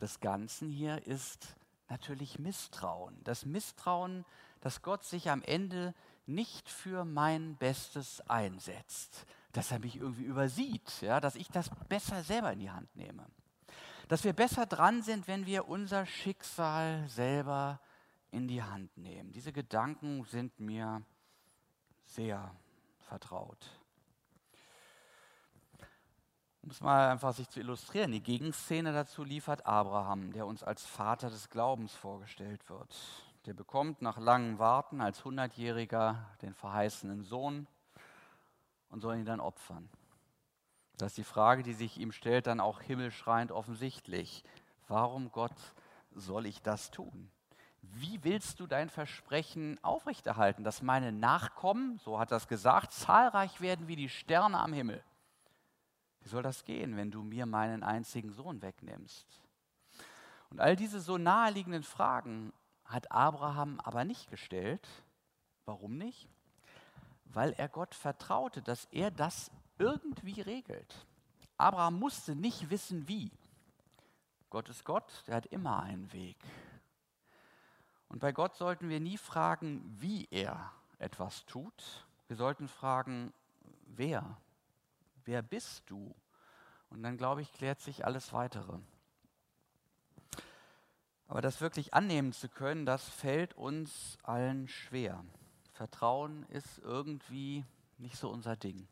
des 0.00 0.20
Ganzen 0.20 0.70
hier 0.70 1.06
ist 1.06 1.54
natürlich 1.88 2.38
Misstrauen. 2.38 3.22
Das 3.24 3.44
Misstrauen, 3.44 4.24
dass 4.60 4.82
Gott 4.82 5.04
sich 5.04 5.30
am 5.30 5.42
Ende 5.42 5.94
nicht 6.26 6.68
für 6.68 7.04
mein 7.04 7.56
Bestes 7.56 8.20
einsetzt, 8.22 9.26
dass 9.52 9.70
er 9.70 9.78
mich 9.78 9.96
irgendwie 9.96 10.24
übersieht, 10.24 11.02
ja, 11.02 11.20
dass 11.20 11.36
ich 11.36 11.48
das 11.48 11.70
besser 11.88 12.22
selber 12.22 12.52
in 12.52 12.60
die 12.60 12.70
Hand 12.70 12.94
nehme. 12.96 13.26
Dass 14.08 14.24
wir 14.24 14.32
besser 14.32 14.66
dran 14.66 15.02
sind, 15.02 15.28
wenn 15.28 15.46
wir 15.46 15.68
unser 15.68 16.06
Schicksal 16.06 17.08
selber 17.08 17.80
in 18.30 18.48
die 18.48 18.62
Hand 18.62 18.96
nehmen. 18.96 19.32
Diese 19.32 19.52
Gedanken 19.52 20.24
sind 20.24 20.58
mir 20.60 21.02
sehr 22.04 22.54
vertraut. 23.00 23.80
Um 26.62 26.70
es 26.70 26.80
mal 26.80 27.10
einfach 27.10 27.34
sich 27.34 27.48
zu 27.48 27.60
illustrieren, 27.60 28.12
die 28.12 28.22
Gegenszene 28.22 28.92
dazu 28.92 29.22
liefert 29.22 29.66
Abraham, 29.66 30.32
der 30.32 30.46
uns 30.46 30.62
als 30.62 30.84
Vater 30.84 31.28
des 31.28 31.50
Glaubens 31.50 31.94
vorgestellt 31.94 32.68
wird. 32.70 32.96
Der 33.46 33.52
bekommt 33.52 34.00
nach 34.00 34.16
langem 34.16 34.58
Warten 34.58 35.02
als 35.02 35.24
Hundertjähriger 35.24 36.26
den 36.40 36.54
verheißenen 36.54 37.22
Sohn 37.22 37.66
und 38.88 39.00
soll 39.00 39.16
ihn 39.16 39.26
dann 39.26 39.40
opfern. 39.40 39.90
Das 40.96 41.12
ist 41.12 41.18
die 41.18 41.24
Frage, 41.24 41.62
die 41.62 41.72
sich 41.72 41.98
ihm 41.98 42.12
stellt, 42.12 42.46
dann 42.46 42.60
auch 42.60 42.80
himmelschreiend 42.80 43.50
offensichtlich. 43.50 44.44
Warum, 44.86 45.32
Gott, 45.32 45.56
soll 46.12 46.46
ich 46.46 46.62
das 46.62 46.90
tun? 46.90 47.30
Wie 47.82 48.22
willst 48.22 48.60
du 48.60 48.66
dein 48.66 48.88
Versprechen 48.88 49.82
aufrechterhalten, 49.82 50.64
dass 50.64 50.82
meine 50.82 51.12
Nachkommen, 51.12 51.98
so 51.98 52.18
hat 52.18 52.30
er 52.30 52.38
es 52.38 52.48
gesagt, 52.48 52.92
zahlreich 52.92 53.60
werden 53.60 53.88
wie 53.88 53.96
die 53.96 54.08
Sterne 54.08 54.58
am 54.58 54.72
Himmel? 54.72 55.02
Wie 56.20 56.28
soll 56.28 56.42
das 56.42 56.64
gehen, 56.64 56.96
wenn 56.96 57.10
du 57.10 57.22
mir 57.22 57.44
meinen 57.44 57.82
einzigen 57.82 58.32
Sohn 58.32 58.62
wegnimmst? 58.62 59.26
Und 60.50 60.60
all 60.60 60.76
diese 60.76 61.00
so 61.00 61.18
naheliegenden 61.18 61.82
Fragen 61.82 62.52
hat 62.84 63.10
Abraham 63.10 63.80
aber 63.80 64.04
nicht 64.04 64.30
gestellt. 64.30 64.86
Warum 65.64 65.98
nicht? 65.98 66.28
Weil 67.24 67.52
er 67.54 67.68
Gott 67.68 67.94
vertraute, 67.94 68.62
dass 68.62 68.86
er 68.86 69.10
das 69.10 69.50
irgendwie 69.78 70.40
regelt. 70.40 71.06
Abraham 71.56 71.98
musste 71.98 72.34
nicht 72.34 72.70
wissen, 72.70 73.08
wie. 73.08 73.30
Gott 74.50 74.68
ist 74.68 74.84
Gott, 74.84 75.24
der 75.26 75.36
hat 75.36 75.46
immer 75.46 75.82
einen 75.82 76.12
Weg. 76.12 76.36
Und 78.08 78.20
bei 78.20 78.32
Gott 78.32 78.54
sollten 78.56 78.88
wir 78.88 79.00
nie 79.00 79.18
fragen, 79.18 79.82
wie 79.98 80.28
er 80.30 80.72
etwas 80.98 81.44
tut. 81.46 82.06
Wir 82.28 82.36
sollten 82.36 82.68
fragen, 82.68 83.32
wer 83.86 84.36
wer 85.24 85.42
bist 85.42 85.82
du? 85.86 86.14
Und 86.90 87.02
dann, 87.02 87.16
glaube 87.16 87.42
ich, 87.42 87.52
klärt 87.52 87.80
sich 87.80 88.04
alles 88.04 88.32
weitere. 88.32 88.78
Aber 91.26 91.40
das 91.40 91.60
wirklich 91.60 91.94
annehmen 91.94 92.32
zu 92.32 92.48
können, 92.48 92.86
das 92.86 93.08
fällt 93.08 93.54
uns 93.54 94.18
allen 94.22 94.68
schwer. 94.68 95.24
Vertrauen 95.72 96.44
ist 96.50 96.78
irgendwie 96.78 97.64
nicht 97.98 98.16
so 98.16 98.30
unser 98.30 98.56
Ding. 98.56 98.86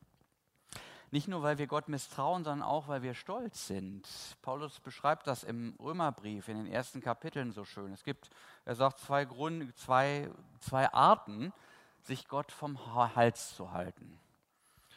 Nicht 1.12 1.28
nur, 1.28 1.42
weil 1.42 1.58
wir 1.58 1.66
Gott 1.66 1.88
misstrauen, 1.88 2.42
sondern 2.42 2.66
auch, 2.66 2.88
weil 2.88 3.02
wir 3.02 3.12
stolz 3.14 3.66
sind. 3.66 4.08
Paulus 4.40 4.80
beschreibt 4.80 5.26
das 5.26 5.44
im 5.44 5.76
Römerbrief 5.78 6.48
in 6.48 6.56
den 6.56 6.66
ersten 6.66 7.02
Kapiteln 7.02 7.52
so 7.52 7.66
schön. 7.66 7.92
Es 7.92 8.02
gibt, 8.02 8.30
er 8.64 8.74
sagt, 8.74 8.98
zwei, 8.98 9.26
Gründe, 9.26 9.74
zwei, 9.74 10.30
zwei 10.58 10.90
Arten, 10.92 11.52
sich 12.00 12.28
Gott 12.28 12.50
vom 12.50 12.94
Hals 13.14 13.54
zu 13.54 13.72
halten. 13.72 14.18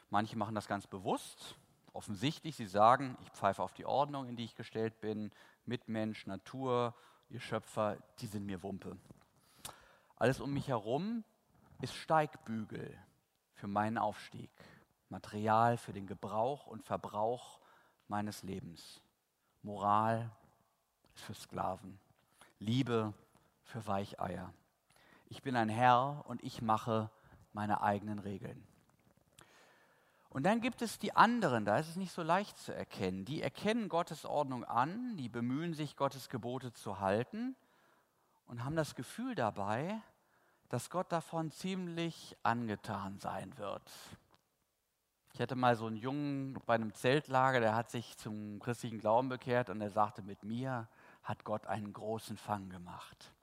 Manche 0.10 0.38
machen 0.38 0.56
das 0.56 0.68
ganz 0.68 0.88
bewusst 0.88 1.58
offensichtlich. 1.92 2.56
Sie 2.56 2.68
sagen, 2.68 3.18
ich 3.22 3.32
pfeife 3.32 3.62
auf 3.62 3.74
die 3.74 3.86
Ordnung, 3.86 4.28
in 4.28 4.36
die 4.36 4.46
ich 4.46 4.56
gestellt 4.56 5.02
bin, 5.02 5.32
Mitmensch, 5.66 6.28
Natur, 6.28 6.94
ihr 7.30 7.40
Schöpfer, 7.40 7.98
die 8.20 8.28
sind 8.28 8.46
mir 8.46 8.64
Wumpe. 8.64 8.98
Alles 10.16 10.40
um 10.40 10.54
mich 10.54 10.68
herum 10.68 11.26
ist 11.82 11.94
Steigbügel 11.96 12.98
für 13.54 13.68
meinen 13.68 13.98
Aufstieg, 13.98 14.50
Material 15.10 15.78
für 15.78 15.94
den 15.94 16.08
Gebrauch 16.08 16.68
und 16.68 16.84
Verbrauch 16.84 17.60
meines 18.08 18.44
Lebens. 18.44 19.02
Moral 19.62 20.30
für 21.14 21.34
Sklaven, 21.34 22.00
Liebe 22.60 23.14
für 23.64 23.86
Weicheier. 23.88 24.54
Ich 25.28 25.42
bin 25.42 25.56
ein 25.56 25.70
Herr 25.70 26.24
und 26.28 26.44
ich 26.44 26.62
mache 26.62 27.10
meine 27.54 27.82
eigenen 27.82 28.20
Regeln. 28.20 28.66
Und 30.30 30.44
dann 30.44 30.60
gibt 30.60 30.82
es 30.82 31.00
die 31.00 31.16
anderen, 31.16 31.64
da 31.64 31.78
ist 31.78 31.88
es 31.88 31.96
nicht 31.96 32.12
so 32.12 32.22
leicht 32.22 32.58
zu 32.58 32.76
erkennen. 32.76 33.24
Die 33.24 33.42
erkennen 33.42 33.88
Gottes 33.88 34.26
Ordnung 34.26 34.66
an, 34.66 35.16
die 35.16 35.30
bemühen 35.30 35.74
sich, 35.74 35.96
Gottes 35.96 36.28
Gebote 36.30 36.74
zu 36.74 37.00
halten 37.00 37.56
und 38.46 38.66
haben 38.66 38.76
das 38.76 38.96
Gefühl 38.96 39.34
dabei, 39.34 40.02
dass 40.70 40.90
Gott 40.90 41.12
davon 41.12 41.52
ziemlich 41.52 42.36
angetan 42.44 43.18
sein 43.18 43.58
wird. 43.58 43.90
Ich 45.36 45.42
hatte 45.42 45.58
mal 45.58 45.76
so 45.76 45.86
einen 45.86 45.98
Jungen 45.98 46.54
bei 46.66 46.76
einem 46.76 46.94
Zeltlager, 46.94 47.60
der 47.60 47.76
hat 47.76 47.92
sich 47.92 48.16
zum 48.18 48.58
christlichen 48.60 49.00
Glauben 49.00 49.28
bekehrt 49.28 49.70
und 49.70 49.82
er 49.82 49.90
sagte, 49.90 50.22
mit 50.22 50.44
mir 50.46 50.88
hat 51.24 51.44
Gott 51.44 51.68
einen 51.68 51.92
großen 51.92 52.38
Fang 52.38 52.70
gemacht. 52.70 53.34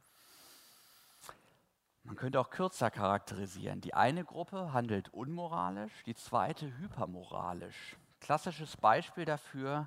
Man 2.05 2.17
könnte 2.17 2.41
auch 2.41 2.49
kürzer 2.49 2.91
charakterisieren. 2.91 3.83
Die 3.83 3.93
eine 3.93 4.25
Gruppe 4.25 4.73
handelt 4.73 5.13
unmoralisch, 5.13 5.93
die 6.07 6.15
zweite 6.15 6.75
hypermoralisch. 6.79 7.99
Klassisches 8.21 8.75
Beispiel 8.79 9.27
dafür 9.27 9.87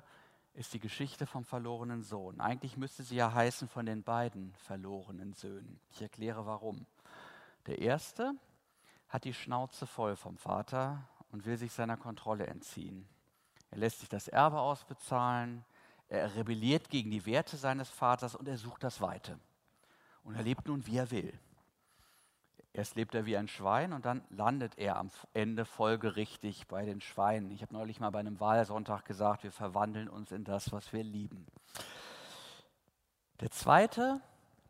ist 0.54 0.74
die 0.74 0.80
Geschichte 0.80 1.26
vom 1.26 1.44
verlorenen 1.44 2.04
Sohn. 2.04 2.40
Eigentlich 2.40 2.76
müsste 2.76 3.02
sie 3.02 3.16
ja 3.16 3.34
heißen 3.34 3.66
von 3.66 3.84
den 3.84 4.04
beiden 4.04 4.54
verlorenen 4.58 5.32
Söhnen. 5.32 5.80
Ich 5.90 6.02
erkläre 6.02 6.46
warum. 6.46 6.86
Der 7.66 7.80
erste 7.80 8.32
hat 9.08 9.24
die 9.24 9.34
Schnauze 9.34 9.88
voll 9.88 10.14
vom 10.14 10.36
Vater 10.38 11.02
und 11.36 11.44
will 11.44 11.58
sich 11.58 11.70
seiner 11.70 11.98
Kontrolle 11.98 12.46
entziehen. 12.46 13.06
Er 13.70 13.76
lässt 13.76 14.00
sich 14.00 14.08
das 14.08 14.26
Erbe 14.26 14.58
ausbezahlen, 14.58 15.66
er 16.08 16.34
rebelliert 16.34 16.88
gegen 16.88 17.10
die 17.10 17.26
Werte 17.26 17.58
seines 17.58 17.90
Vaters 17.90 18.34
und 18.34 18.48
er 18.48 18.56
sucht 18.56 18.82
das 18.82 19.02
Weite. 19.02 19.38
Und 20.24 20.34
er 20.34 20.42
lebt 20.42 20.66
nun, 20.66 20.86
wie 20.86 20.96
er 20.96 21.10
will. 21.10 21.38
Erst 22.72 22.94
lebt 22.94 23.14
er 23.14 23.26
wie 23.26 23.36
ein 23.36 23.48
Schwein 23.48 23.92
und 23.92 24.06
dann 24.06 24.24
landet 24.30 24.78
er 24.78 24.96
am 24.96 25.10
Ende 25.34 25.66
folgerichtig 25.66 26.68
bei 26.68 26.86
den 26.86 27.02
Schweinen. 27.02 27.50
Ich 27.50 27.60
habe 27.60 27.74
neulich 27.74 28.00
mal 28.00 28.08
bei 28.08 28.20
einem 28.20 28.40
Wahlsonntag 28.40 29.04
gesagt, 29.04 29.42
wir 29.42 29.52
verwandeln 29.52 30.08
uns 30.08 30.32
in 30.32 30.42
das, 30.42 30.72
was 30.72 30.94
wir 30.94 31.04
lieben. 31.04 31.44
Der 33.40 33.50
zweite 33.50 34.22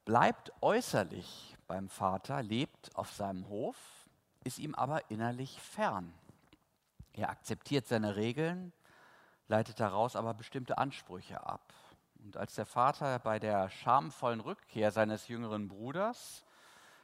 bleibt 0.04 0.50
äußerlich 0.62 1.56
beim 1.68 1.88
Vater, 1.88 2.42
lebt 2.42 2.96
auf 2.96 3.12
seinem 3.12 3.46
Hof, 3.46 3.76
ist 4.42 4.58
ihm 4.58 4.74
aber 4.74 5.08
innerlich 5.12 5.60
fern. 5.60 6.12
Er 7.16 7.30
akzeptiert 7.30 7.86
seine 7.86 8.16
Regeln, 8.16 8.74
leitet 9.48 9.80
daraus 9.80 10.16
aber 10.16 10.34
bestimmte 10.34 10.76
Ansprüche 10.76 11.46
ab. 11.46 11.72
Und 12.22 12.36
als 12.36 12.54
der 12.54 12.66
Vater 12.66 13.18
bei 13.18 13.38
der 13.38 13.70
schamvollen 13.70 14.40
Rückkehr 14.40 14.90
seines 14.90 15.26
jüngeren 15.28 15.68
Bruders 15.68 16.44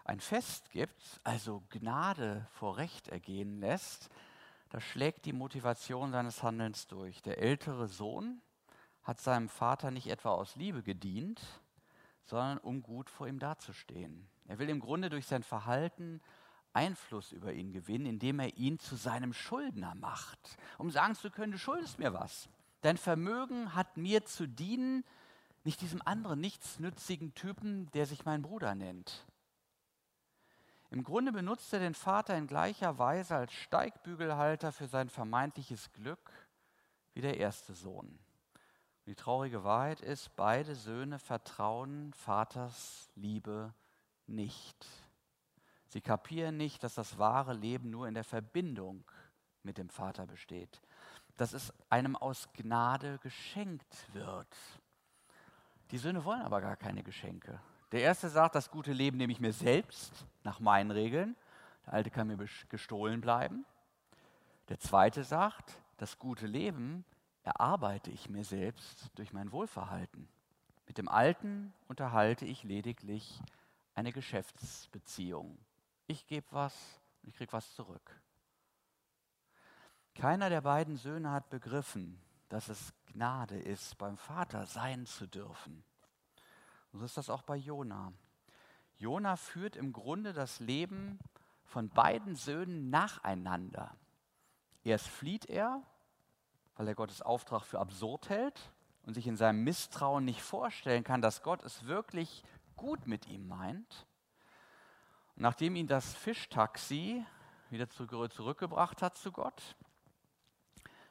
ein 0.04 0.20
Fest 0.20 0.70
gibt, 0.70 1.20
also 1.24 1.62
Gnade 1.70 2.46
vor 2.52 2.76
Recht 2.76 3.08
ergehen 3.08 3.60
lässt, 3.60 4.10
da 4.68 4.80
schlägt 4.80 5.24
die 5.24 5.32
Motivation 5.32 6.12
seines 6.12 6.42
Handelns 6.42 6.86
durch. 6.88 7.22
Der 7.22 7.38
ältere 7.38 7.88
Sohn 7.88 8.42
hat 9.02 9.18
seinem 9.18 9.48
Vater 9.48 9.90
nicht 9.90 10.08
etwa 10.08 10.30
aus 10.32 10.56
Liebe 10.56 10.82
gedient, 10.82 11.40
sondern 12.24 12.58
um 12.58 12.82
gut 12.82 13.08
vor 13.08 13.28
ihm 13.28 13.38
dazustehen. 13.38 14.28
Er 14.46 14.58
will 14.58 14.68
im 14.68 14.80
Grunde 14.80 15.08
durch 15.08 15.26
sein 15.26 15.42
Verhalten 15.42 16.20
Einfluss 16.72 17.32
über 17.32 17.52
ihn 17.52 17.72
gewinnen, 17.72 18.06
indem 18.06 18.40
er 18.40 18.56
ihn 18.56 18.78
zu 18.78 18.96
seinem 18.96 19.32
Schuldner 19.32 19.94
macht, 19.94 20.56
um 20.78 20.90
sagen 20.90 21.14
zu 21.14 21.30
können, 21.30 21.52
du 21.52 21.58
schuldest 21.58 21.98
mir 21.98 22.12
was. 22.12 22.48
Dein 22.80 22.96
Vermögen 22.96 23.74
hat 23.74 23.96
mir 23.96 24.24
zu 24.24 24.46
dienen, 24.46 25.04
nicht 25.64 25.80
diesem 25.80 26.02
anderen 26.02 26.40
nichtsnützigen 26.40 27.34
Typen, 27.34 27.90
der 27.92 28.06
sich 28.06 28.24
mein 28.24 28.42
Bruder 28.42 28.74
nennt. 28.74 29.26
Im 30.90 31.04
Grunde 31.04 31.32
benutzt 31.32 31.72
er 31.72 31.78
den 31.78 31.94
Vater 31.94 32.36
in 32.36 32.46
gleicher 32.46 32.98
Weise 32.98 33.36
als 33.36 33.52
Steigbügelhalter 33.52 34.72
für 34.72 34.86
sein 34.86 35.08
vermeintliches 35.08 35.92
Glück 35.92 36.30
wie 37.14 37.22
der 37.22 37.38
erste 37.38 37.72
Sohn. 37.72 38.08
Und 38.08 39.06
die 39.06 39.14
traurige 39.14 39.64
Wahrheit 39.64 40.00
ist, 40.00 40.36
beide 40.36 40.74
Söhne 40.74 41.18
vertrauen 41.18 42.12
Vaters 42.12 43.10
Liebe 43.14 43.72
nicht. 44.26 44.86
Sie 45.92 46.00
kapieren 46.00 46.56
nicht, 46.56 46.82
dass 46.82 46.94
das 46.94 47.18
wahre 47.18 47.52
Leben 47.52 47.90
nur 47.90 48.08
in 48.08 48.14
der 48.14 48.24
Verbindung 48.24 49.04
mit 49.62 49.76
dem 49.76 49.90
Vater 49.90 50.26
besteht, 50.26 50.80
dass 51.36 51.52
es 51.52 51.70
einem 51.90 52.16
aus 52.16 52.48
Gnade 52.54 53.18
geschenkt 53.18 54.06
wird. 54.14 54.56
Die 55.90 55.98
Söhne 55.98 56.24
wollen 56.24 56.40
aber 56.40 56.62
gar 56.62 56.76
keine 56.76 57.02
Geschenke. 57.02 57.60
Der 57.92 58.00
erste 58.00 58.30
sagt, 58.30 58.54
das 58.54 58.70
gute 58.70 58.94
Leben 58.94 59.18
nehme 59.18 59.34
ich 59.34 59.40
mir 59.40 59.52
selbst 59.52 60.24
nach 60.44 60.60
meinen 60.60 60.90
Regeln. 60.90 61.36
Der 61.84 61.92
alte 61.92 62.10
kann 62.10 62.26
mir 62.26 62.38
gestohlen 62.70 63.20
bleiben. 63.20 63.66
Der 64.70 64.78
zweite 64.78 65.24
sagt, 65.24 65.78
das 65.98 66.18
gute 66.18 66.46
Leben 66.46 67.04
erarbeite 67.42 68.10
ich 68.10 68.30
mir 68.30 68.44
selbst 68.44 69.10
durch 69.16 69.34
mein 69.34 69.52
Wohlverhalten. 69.52 70.26
Mit 70.86 70.96
dem 70.96 71.08
alten 71.10 71.74
unterhalte 71.86 72.46
ich 72.46 72.64
lediglich 72.64 73.42
eine 73.94 74.10
Geschäftsbeziehung. 74.10 75.58
Ich 76.06 76.26
gebe 76.26 76.46
was 76.50 76.74
und 77.22 77.30
ich 77.30 77.36
kriege 77.36 77.52
was 77.52 77.74
zurück. 77.74 78.20
Keiner 80.14 80.50
der 80.50 80.60
beiden 80.60 80.96
Söhne 80.96 81.30
hat 81.30 81.48
begriffen, 81.48 82.20
dass 82.48 82.68
es 82.68 82.92
Gnade 83.06 83.58
ist, 83.58 83.96
beim 83.98 84.16
Vater 84.16 84.66
sein 84.66 85.06
zu 85.06 85.26
dürfen. 85.26 85.84
Und 86.92 86.98
so 86.98 87.04
ist 87.04 87.16
das 87.16 87.30
auch 87.30 87.42
bei 87.42 87.56
Jona. 87.56 88.12
Jona 88.98 89.36
führt 89.36 89.76
im 89.76 89.92
Grunde 89.92 90.32
das 90.32 90.60
Leben 90.60 91.18
von 91.64 91.88
beiden 91.88 92.36
Söhnen 92.36 92.90
nacheinander. 92.90 93.96
Erst 94.84 95.08
flieht 95.08 95.46
er, 95.46 95.82
weil 96.76 96.88
er 96.88 96.94
Gottes 96.94 97.22
Auftrag 97.22 97.64
für 97.64 97.80
absurd 97.80 98.28
hält 98.28 98.70
und 99.04 99.14
sich 99.14 99.26
in 99.26 99.36
seinem 99.36 99.64
Misstrauen 99.64 100.24
nicht 100.24 100.42
vorstellen 100.42 101.04
kann, 101.04 101.22
dass 101.22 101.42
Gott 101.42 101.62
es 101.62 101.86
wirklich 101.86 102.44
gut 102.76 103.06
mit 103.06 103.26
ihm 103.28 103.48
meint. 103.48 104.06
Nachdem 105.36 105.76
ihn 105.76 105.86
das 105.86 106.14
Fischtaxi 106.14 107.24
wieder 107.70 107.88
zurückgebracht 107.88 109.02
hat 109.02 109.16
zu 109.16 109.32
Gott, 109.32 109.76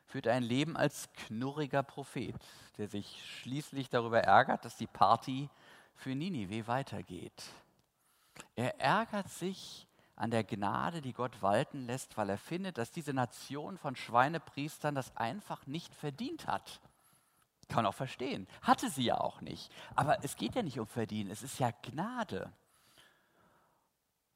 führt 0.06 0.26
er 0.26 0.36
ein 0.36 0.44
Leben 0.44 0.78
als 0.78 1.12
knurriger 1.14 1.84
Prophet, 1.84 2.36
der 2.78 2.88
sich 2.88 3.24
schließlich 3.40 3.90
darüber 3.90 4.22
ärgert, 4.22 4.66
dass 4.66 4.76
die 4.76 4.88
Party 4.88 5.50
für 5.96 6.16
Ninive 6.16 6.68
weitergeht. 6.68 7.44
Er 8.56 8.80
ärgert 8.80 9.30
sich 9.30 9.88
an 10.16 10.30
der 10.30 10.44
Gnade, 10.44 11.02
die 11.02 11.14
Gott 11.14 11.42
walten 11.42 11.86
lässt, 11.88 12.18
weil 12.18 12.30
er 12.30 12.38
findet, 12.38 12.78
dass 12.78 12.92
diese 12.92 13.14
Nation 13.14 13.78
von 13.78 13.96
Schweinepriestern 13.96 14.94
das 14.94 15.16
einfach 15.18 15.66
nicht 15.66 15.96
verdient 15.96 16.46
hat. 16.46 16.80
Kann 17.70 17.86
auch 17.86 17.96
verstehen. 17.96 18.48
Hatte 18.62 18.90
sie 18.90 19.06
ja 19.06 19.20
auch 19.20 19.42
nicht. 19.42 19.72
Aber 19.96 20.24
es 20.24 20.36
geht 20.36 20.56
ja 20.56 20.62
nicht 20.62 20.80
um 20.80 20.88
Verdienen, 20.88 21.32
es 21.32 21.42
ist 21.42 21.58
ja 21.60 21.72
Gnade. 21.72 22.52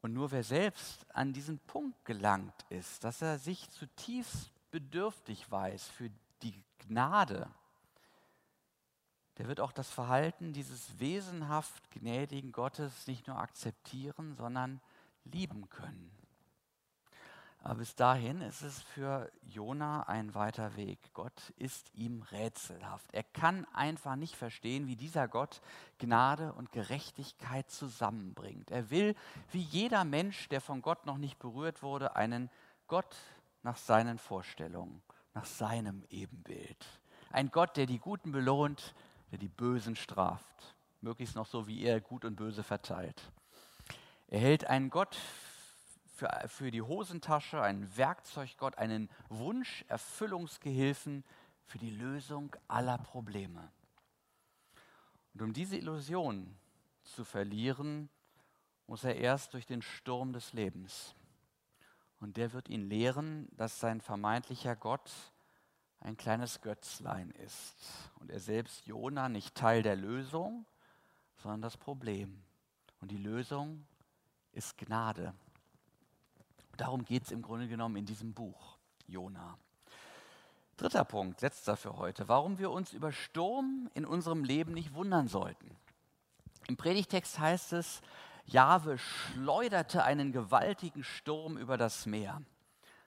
Und 0.06 0.14
nur 0.14 0.30
wer 0.30 0.44
selbst 0.44 1.04
an 1.16 1.34
diesen 1.34 1.58
Punkt 1.58 2.06
gelangt 2.06 2.64
ist, 2.70 3.04
dass 3.04 3.24
er 3.24 3.40
sich 3.40 3.72
zutiefst 3.72 4.52
bedürftig 4.70 5.50
weiß 5.50 5.88
für 5.88 6.12
die 6.44 6.54
Gnade, 6.78 7.50
der 9.40 9.48
wird 9.48 9.60
auch 9.60 9.72
das 9.72 9.90
Verhalten 9.90 10.54
dieses 10.54 11.00
wesenhaft 11.00 11.90
gnädigen 11.90 12.52
Gottes 12.52 13.08
nicht 13.08 13.26
nur 13.26 13.40
akzeptieren, 13.40 14.36
sondern 14.36 14.80
lieben 15.24 15.70
können. 15.72 16.15
Aber 17.66 17.80
bis 17.80 17.96
dahin 17.96 18.42
ist 18.42 18.62
es 18.62 18.80
für 18.80 19.32
Jona 19.42 20.04
ein 20.04 20.36
weiter 20.36 20.76
Weg. 20.76 21.00
Gott 21.16 21.52
ist 21.58 21.92
ihm 21.96 22.22
rätselhaft. 22.22 23.12
Er 23.12 23.24
kann 23.24 23.66
einfach 23.74 24.16
nicht 24.16 24.36
verstehen, 24.36 24.86
wie 24.86 24.96
dieser 24.96 25.28
Gott 25.28 25.62
Gnade 25.98 26.54
und 26.54 26.72
Gerechtigkeit 26.72 27.72
zusammenbringt. 27.72 28.70
Er 28.70 28.92
will, 28.92 29.16
wie 29.52 29.62
jeder 29.62 30.04
Mensch, 30.04 30.48
der 30.50 30.62
von 30.62 30.84
Gott 30.84 31.08
noch 31.08 31.18
nicht 31.18 31.40
berührt 31.40 31.82
wurde, 31.82 32.16
einen 32.16 32.52
Gott 32.86 33.16
nach 33.64 33.78
seinen 33.78 34.20
Vorstellungen, 34.20 35.02
nach 35.34 35.46
seinem 35.46 36.04
Ebenbild. 36.12 36.86
Ein 37.32 37.50
Gott, 37.50 37.78
der 37.78 37.88
die 37.88 37.98
Guten 37.98 38.32
belohnt, 38.32 38.94
der 39.32 39.40
die 39.40 39.50
Bösen 39.50 39.96
straft, 39.96 40.76
möglichst 41.02 41.36
noch 41.36 41.48
so, 41.48 41.66
wie 41.66 41.82
er 41.84 42.00
Gut 42.00 42.26
und 42.26 42.36
Böse 42.36 42.62
verteilt. 42.62 43.24
Er 44.28 44.40
hält 44.40 44.66
einen 44.68 44.92
Gott 44.92 45.18
für, 46.16 46.30
für 46.48 46.72
die 46.72 46.82
Hosentasche, 46.82 47.62
einen 47.62 47.96
Werkzeuggott, 47.98 48.78
einen 48.78 49.10
Wunscherfüllungsgehilfen 49.30 51.24
für 51.66 51.78
die 51.78 51.90
Lösung 51.90 52.56
aller 52.68 52.98
Probleme. 52.98 53.70
Und 55.34 55.42
um 55.42 55.54
diese 55.54 55.78
Illusion 55.78 56.56
zu 57.04 57.26
verlieren, 57.26 58.10
muss 58.88 59.04
er 59.04 59.18
erst 59.18 59.54
durch 59.54 59.66
den 59.66 59.82
Sturm 59.82 60.32
des 60.32 60.54
Lebens. 60.54 61.16
Und 62.20 62.38
der 62.38 62.54
wird 62.54 62.70
ihn 62.70 62.88
lehren, 62.88 63.50
dass 63.52 63.80
sein 63.80 64.00
vermeintlicher 64.00 64.76
Gott 64.76 65.12
ein 66.00 66.16
kleines 66.16 66.62
Götzlein 66.62 67.32
ist 67.32 67.76
und 68.20 68.30
er 68.30 68.40
selbst 68.40 68.86
Jona 68.86 69.28
nicht 69.28 69.56
Teil 69.56 69.84
der 69.84 69.96
Lösung, 69.96 70.66
sondern 71.38 71.62
das 71.62 71.76
Problem. 71.78 72.42
Und 73.02 73.12
die 73.12 73.18
Lösung 73.18 73.86
ist 74.52 74.78
Gnade. 74.78 75.34
Darum 76.78 77.06
geht 77.06 77.24
es 77.24 77.32
im 77.32 77.42
Grunde 77.42 77.68
genommen 77.68 77.96
in 77.96 78.06
diesem 78.06 78.34
Buch, 78.34 78.78
Jona. 79.08 79.58
Dritter 80.78 81.06
Punkt, 81.06 81.42
letzter 81.42 81.78
für 81.78 81.96
heute, 81.96 82.28
warum 82.28 82.58
wir 82.60 82.70
uns 82.70 82.92
über 82.92 83.14
Sturm 83.14 83.90
in 83.94 84.06
unserem 84.06 84.44
Leben 84.44 84.74
nicht 84.74 84.94
wundern 84.94 85.30
sollten. 85.30 85.78
Im 86.68 86.76
Predigtext 86.76 87.40
heißt 87.40 87.74
es, 87.74 88.02
Jahwe 88.46 88.98
schleuderte 88.98 90.04
einen 90.04 90.32
gewaltigen 90.32 91.04
Sturm 91.04 91.58
über 91.58 91.78
das 91.78 92.06
Meer. 92.06 92.42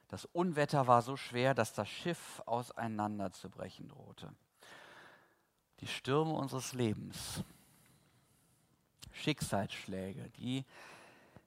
Das 0.08 0.24
Unwetter 0.24 0.86
war 0.86 1.02
so 1.02 1.16
schwer, 1.16 1.54
dass 1.54 1.74
das 1.74 1.88
Schiff 1.88 2.42
auseinanderzubrechen 2.46 3.88
drohte. 3.88 4.32
Die 5.80 5.86
Stürme 5.86 6.32
unseres 6.32 6.72
Lebens, 6.72 7.44
Schicksalsschläge, 9.12 10.30
die 10.30 10.64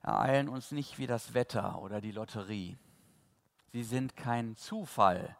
ereilen 0.03 0.49
uns 0.49 0.71
nicht 0.71 0.97
wie 0.97 1.07
das 1.07 1.33
Wetter 1.33 1.81
oder 1.81 2.01
die 2.01 2.11
Lotterie. 2.11 2.77
Sie 3.71 3.83
sind 3.83 4.15
kein 4.15 4.57
Zufall, 4.57 5.35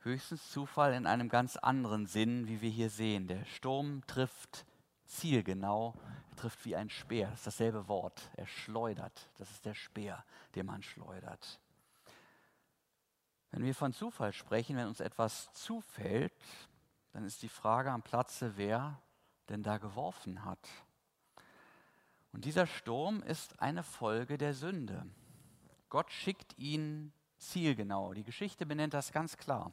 höchstens 0.00 0.50
Zufall 0.50 0.94
in 0.94 1.06
einem 1.06 1.28
ganz 1.28 1.56
anderen 1.56 2.06
Sinn, 2.06 2.48
wie 2.48 2.60
wir 2.60 2.70
hier 2.70 2.90
sehen. 2.90 3.26
Der 3.26 3.44
Sturm 3.44 4.02
trifft 4.06 4.66
zielgenau, 5.06 5.94
er 6.30 6.36
trifft 6.36 6.64
wie 6.64 6.76
ein 6.76 6.90
Speer. 6.90 7.28
Das 7.28 7.40
ist 7.40 7.46
dasselbe 7.46 7.88
Wort. 7.88 8.30
Er 8.36 8.46
schleudert. 8.46 9.30
Das 9.38 9.50
ist 9.50 9.64
der 9.64 9.74
Speer, 9.74 10.24
den 10.54 10.66
man 10.66 10.82
schleudert. 10.82 11.60
Wenn 13.50 13.64
wir 13.64 13.74
von 13.74 13.92
Zufall 13.92 14.32
sprechen, 14.32 14.76
wenn 14.76 14.88
uns 14.88 15.00
etwas 15.00 15.52
zufällt, 15.52 16.32
dann 17.12 17.24
ist 17.24 17.42
die 17.42 17.48
Frage 17.48 17.92
am 17.92 18.02
Platze, 18.02 18.56
wer 18.56 19.00
denn 19.48 19.62
da 19.62 19.78
geworfen 19.78 20.44
hat. 20.44 20.68
Und 22.34 22.44
dieser 22.44 22.66
Sturm 22.66 23.22
ist 23.22 23.62
eine 23.62 23.84
Folge 23.84 24.36
der 24.36 24.54
Sünde. 24.54 25.06
Gott 25.88 26.10
schickt 26.10 26.58
ihn 26.58 27.12
zielgenau. 27.38 28.12
Die 28.12 28.24
Geschichte 28.24 28.66
benennt 28.66 28.92
das 28.92 29.12
ganz 29.12 29.36
klar. 29.36 29.72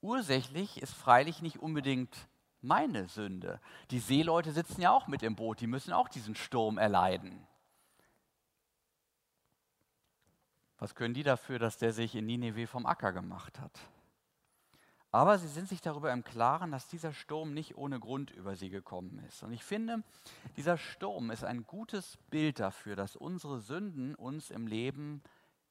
Ursächlich 0.00 0.80
ist 0.80 0.94
freilich 0.94 1.42
nicht 1.42 1.58
unbedingt 1.58 2.28
meine 2.62 3.08
Sünde. 3.08 3.60
Die 3.90 3.98
Seeleute 3.98 4.52
sitzen 4.52 4.80
ja 4.80 4.90
auch 4.90 5.06
mit 5.06 5.22
im 5.22 5.36
Boot, 5.36 5.60
die 5.60 5.66
müssen 5.66 5.92
auch 5.92 6.08
diesen 6.08 6.34
Sturm 6.34 6.78
erleiden. 6.78 7.46
Was 10.78 10.94
können 10.94 11.12
die 11.12 11.24
dafür, 11.24 11.58
dass 11.58 11.76
der 11.76 11.92
sich 11.92 12.14
in 12.14 12.24
Nineveh 12.24 12.66
vom 12.66 12.86
Acker 12.86 13.12
gemacht 13.12 13.60
hat? 13.60 13.78
Aber 15.12 15.38
sie 15.38 15.48
sind 15.48 15.68
sich 15.68 15.80
darüber 15.80 16.12
im 16.12 16.22
Klaren, 16.22 16.70
dass 16.70 16.86
dieser 16.86 17.12
Sturm 17.12 17.52
nicht 17.52 17.76
ohne 17.76 17.98
Grund 17.98 18.30
über 18.30 18.54
sie 18.54 18.70
gekommen 18.70 19.22
ist. 19.28 19.42
Und 19.42 19.52
ich 19.52 19.64
finde, 19.64 20.04
dieser 20.56 20.78
Sturm 20.78 21.32
ist 21.32 21.42
ein 21.42 21.66
gutes 21.66 22.16
Bild 22.30 22.60
dafür, 22.60 22.94
dass 22.94 23.16
unsere 23.16 23.60
Sünden 23.60 24.14
uns 24.14 24.50
im 24.50 24.68
Leben 24.68 25.22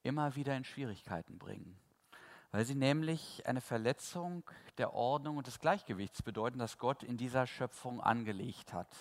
immer 0.04 0.36
wieder 0.36 0.58
in 0.58 0.66
Schwierigkeiten 0.66 1.38
bringen. 1.38 1.78
Weil 2.52 2.66
sie 2.66 2.76
nämlich 2.76 3.46
eine 3.46 3.62
Verletzung 3.62 4.44
der 4.78 4.94
Ordnung 4.94 5.38
und 5.38 5.48
des 5.48 5.60
Gleichgewichts 5.60 6.22
bedeuten, 6.22 6.60
das 6.60 6.78
Gott 6.78 7.04
in 7.04 7.16
dieser 7.16 7.48
Schöpfung 7.48 8.02
angelegt 8.02 8.74
hat. 8.74 8.94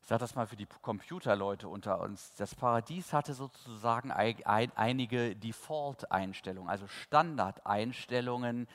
Ich 0.00 0.08
sage 0.08 0.20
das 0.20 0.34
mal 0.34 0.48
für 0.48 0.56
die 0.56 0.66
Computerleute 0.66 1.68
unter 1.68 2.00
uns. 2.00 2.34
Das 2.34 2.56
Paradies 2.56 3.12
hatte 3.12 3.34
sozusagen 3.34 4.10
einige 4.10 5.36
Default-Einstellungen, 5.36 6.68
also 6.68 6.88
Standardeinstellungen, 6.88 8.66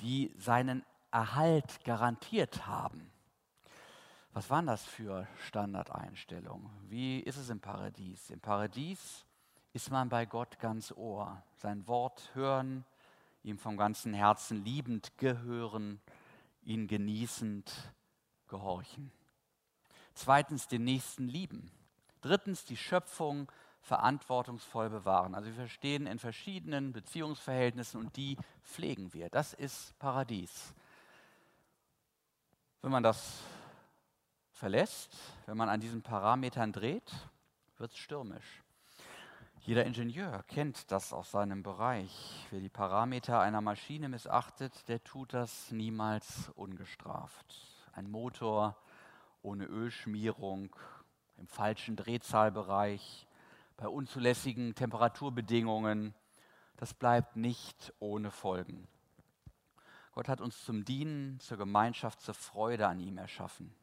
die 0.00 0.32
seinen 0.38 0.84
Erhalt 1.10 1.84
garantiert 1.84 2.66
haben. 2.66 3.10
Was 4.32 4.48
waren 4.48 4.66
das 4.66 4.84
für 4.84 5.28
Standardeinstellungen? 5.46 6.70
Wie 6.88 7.20
ist 7.20 7.36
es 7.36 7.50
im 7.50 7.60
Paradies? 7.60 8.30
Im 8.30 8.40
Paradies 8.40 9.26
ist 9.74 9.90
man 9.90 10.08
bei 10.08 10.24
Gott 10.24 10.58
ganz 10.58 10.90
Ohr. 10.92 11.42
Sein 11.56 11.86
Wort 11.86 12.30
hören, 12.34 12.84
ihm 13.42 13.58
vom 13.58 13.76
ganzen 13.76 14.14
Herzen 14.14 14.64
liebend 14.64 15.18
gehören, 15.18 16.00
ihn 16.62 16.86
genießend 16.86 17.72
gehorchen. 18.48 19.12
Zweitens 20.14 20.68
den 20.68 20.84
Nächsten 20.84 21.28
lieben. 21.28 21.70
Drittens 22.22 22.64
die 22.64 22.76
Schöpfung 22.76 23.50
verantwortungsvoll 23.82 24.88
bewahren. 24.88 25.34
Also 25.34 25.48
wir 25.48 25.54
verstehen 25.54 26.06
in 26.06 26.18
verschiedenen 26.18 26.92
Beziehungsverhältnissen 26.92 28.00
und 28.00 28.16
die 28.16 28.38
pflegen 28.62 29.12
wir. 29.12 29.28
Das 29.28 29.52
ist 29.52 29.98
Paradies. 29.98 30.72
Wenn 32.80 32.92
man 32.92 33.02
das 33.02 33.40
verlässt, 34.52 35.16
wenn 35.46 35.56
man 35.56 35.68
an 35.68 35.80
diesen 35.80 36.02
Parametern 36.02 36.72
dreht, 36.72 37.12
wird 37.76 37.92
es 37.92 37.98
stürmisch. 37.98 38.62
Jeder 39.64 39.84
Ingenieur 39.84 40.42
kennt 40.48 40.90
das 40.90 41.12
aus 41.12 41.30
seinem 41.30 41.62
Bereich. 41.62 42.46
Wer 42.50 42.60
die 42.60 42.68
Parameter 42.68 43.40
einer 43.40 43.60
Maschine 43.60 44.08
missachtet, 44.08 44.88
der 44.88 45.02
tut 45.04 45.34
das 45.34 45.70
niemals 45.70 46.48
ungestraft. 46.56 47.46
Ein 47.92 48.10
Motor 48.10 48.76
ohne 49.42 49.64
Ölschmierung, 49.64 50.74
im 51.36 51.46
falschen 51.46 51.96
Drehzahlbereich, 51.96 53.26
bei 53.82 53.88
unzulässigen 53.88 54.76
Temperaturbedingungen, 54.76 56.14
das 56.76 56.94
bleibt 56.94 57.34
nicht 57.34 57.92
ohne 57.98 58.30
Folgen. 58.30 58.86
Gott 60.12 60.28
hat 60.28 60.40
uns 60.40 60.64
zum 60.64 60.84
Dienen, 60.84 61.40
zur 61.40 61.56
Gemeinschaft, 61.58 62.20
zur 62.20 62.34
Freude 62.34 62.86
an 62.86 63.00
ihm 63.00 63.18
erschaffen. 63.18 63.74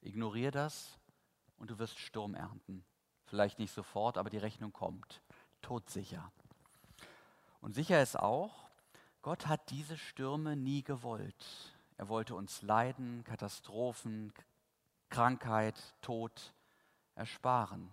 Ignorier 0.00 0.52
das 0.52 0.98
und 1.58 1.68
du 1.68 1.78
wirst 1.78 1.98
Sturm 1.98 2.34
ernten. 2.34 2.82
Vielleicht 3.26 3.58
nicht 3.58 3.74
sofort, 3.74 4.16
aber 4.16 4.30
die 4.30 4.38
Rechnung 4.38 4.72
kommt. 4.72 5.20
Todsicher. 5.60 6.32
Und 7.60 7.74
sicher 7.74 8.00
ist 8.00 8.18
auch, 8.18 8.70
Gott 9.20 9.48
hat 9.48 9.68
diese 9.68 9.98
Stürme 9.98 10.56
nie 10.56 10.82
gewollt. 10.82 11.44
Er 11.98 12.08
wollte 12.08 12.34
uns 12.34 12.62
Leiden, 12.62 13.22
Katastrophen, 13.24 14.32
Krankheit, 15.10 15.94
Tod 16.00 16.54
ersparen. 17.16 17.92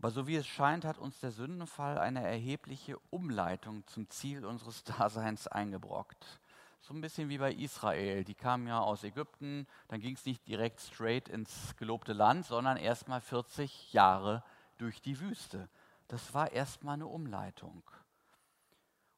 Aber 0.00 0.10
so 0.10 0.26
wie 0.26 0.36
es 0.36 0.46
scheint, 0.46 0.86
hat 0.86 0.96
uns 0.96 1.20
der 1.20 1.30
Sündenfall 1.30 1.98
eine 1.98 2.26
erhebliche 2.26 2.98
Umleitung 3.10 3.86
zum 3.86 4.08
Ziel 4.08 4.46
unseres 4.46 4.82
Daseins 4.98 5.46
eingebrockt. 5.46 6.40
So 6.80 6.94
ein 6.94 7.02
bisschen 7.02 7.28
wie 7.28 7.36
bei 7.36 7.52
Israel. 7.52 8.24
Die 8.24 8.34
kamen 8.34 8.66
ja 8.66 8.80
aus 8.80 9.04
Ägypten, 9.04 9.66
dann 9.88 10.00
ging 10.00 10.14
es 10.14 10.24
nicht 10.24 10.46
direkt 10.48 10.80
straight 10.80 11.28
ins 11.28 11.76
gelobte 11.76 12.14
Land, 12.14 12.46
sondern 12.46 12.78
erst 12.78 13.08
mal 13.08 13.20
40 13.20 13.92
Jahre 13.92 14.42
durch 14.78 15.02
die 15.02 15.20
Wüste. 15.20 15.68
Das 16.08 16.32
war 16.32 16.50
erst 16.50 16.82
mal 16.82 16.94
eine 16.94 17.06
Umleitung. 17.06 17.82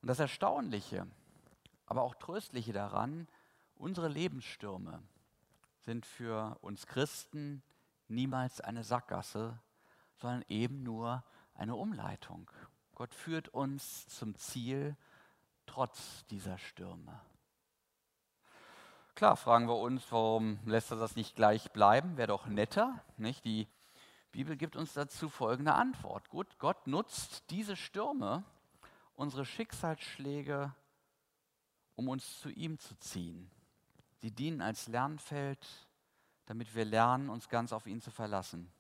Und 0.01 0.09
das 0.09 0.19
Erstaunliche, 0.19 1.07
aber 1.87 2.03
auch 2.03 2.17
Tröstliche 2.17 2.73
daran, 2.73 3.29
unsere 3.77 4.09
Lebensstürme 4.09 5.01
sind 5.83 6.07
für 6.07 6.59
uns 6.61 6.89
Christen 6.89 7.63
niemals 8.09 8.61
eine 8.61 8.83
Sackgasse, 8.83 9.61
sondern 10.23 10.45
eben 10.49 10.83
nur 10.83 11.23
eine 11.55 11.75
Umleitung. 11.75 12.51
Gott 12.95 13.13
führt 13.13 13.49
uns 13.49 14.07
zum 14.07 14.37
Ziel 14.37 14.97
trotz 15.67 16.25
dieser 16.27 16.59
Stürme. 16.59 17.21
Klar, 19.15 19.37
fragen 19.37 19.67
wir 19.67 19.77
uns, 19.77 20.11
warum 20.11 20.59
lässt 20.65 20.91
er 20.91 20.97
das 20.97 21.17
nicht 21.17 21.35
gleich 21.35 21.73
bleiben? 21.73 22.17
Wäre 22.17 22.29
doch 22.29 22.47
netter, 22.47 23.05
nicht? 23.19 23.45
Die 23.45 23.69
Bibel 24.31 24.57
gibt 24.57 24.77
uns 24.77 24.95
dazu 24.95 25.29
folgende 25.29 25.75
Antwort. 25.75 26.31
Gut, 26.31 26.59
Gott 26.59 26.87
nutzt 26.87 27.51
diese 27.51 27.77
Stürme, 27.77 28.45
unsere 29.15 29.45
Schicksalsschläge, 29.45 30.73
um 31.97 32.09
uns 32.09 32.41
zu 32.41 32.49
ihm 32.49 32.79
zu 32.79 32.97
ziehen. 32.99 33.51
Sie 34.19 34.31
dienen 34.31 34.63
als 34.63 34.87
Lernfeld, 34.87 35.67
damit 36.47 36.75
wir 36.75 36.85
lernen, 36.85 37.29
uns 37.29 37.49
ganz 37.49 37.73
auf 37.73 37.87
ihn 37.87 38.01
zu 38.01 38.11
verlassen. 38.11 38.73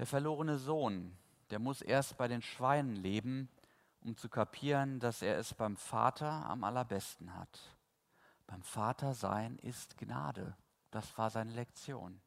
Der 0.00 0.06
verlorene 0.06 0.56
Sohn, 0.56 1.14
der 1.50 1.58
muss 1.58 1.82
erst 1.82 2.16
bei 2.16 2.26
den 2.26 2.40
Schweinen 2.40 2.96
leben, 2.96 3.50
um 4.00 4.16
zu 4.16 4.30
kapieren, 4.30 4.98
dass 4.98 5.20
er 5.20 5.36
es 5.36 5.52
beim 5.52 5.76
Vater 5.76 6.46
am 6.46 6.64
allerbesten 6.64 7.34
hat. 7.36 7.76
Beim 8.46 8.62
Vater 8.62 9.12
sein 9.12 9.58
ist 9.58 9.98
Gnade. 9.98 10.56
Das 10.90 11.18
war 11.18 11.28
seine 11.28 11.52
Lektion. 11.52 12.18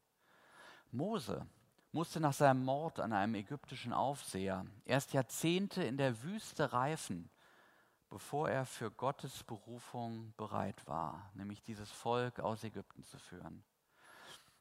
Mose 0.92 1.48
musste 1.90 2.20
nach 2.20 2.32
seinem 2.32 2.64
Mord 2.64 3.00
an 3.00 3.12
einem 3.12 3.34
ägyptischen 3.34 3.92
Aufseher 3.92 4.64
erst 4.84 5.12
Jahrzehnte 5.12 5.82
in 5.82 5.96
der 5.96 6.22
Wüste 6.22 6.72
reifen, 6.72 7.28
bevor 8.08 8.48
er 8.50 8.66
für 8.66 8.92
Gottes 8.92 9.42
Berufung 9.42 10.32
bereit 10.36 10.86
war, 10.86 11.28
nämlich 11.34 11.60
dieses 11.64 11.90
Volk 11.90 12.38
aus 12.38 12.62
Ägypten 12.62 13.02
zu 13.02 13.18
führen. 13.18 13.64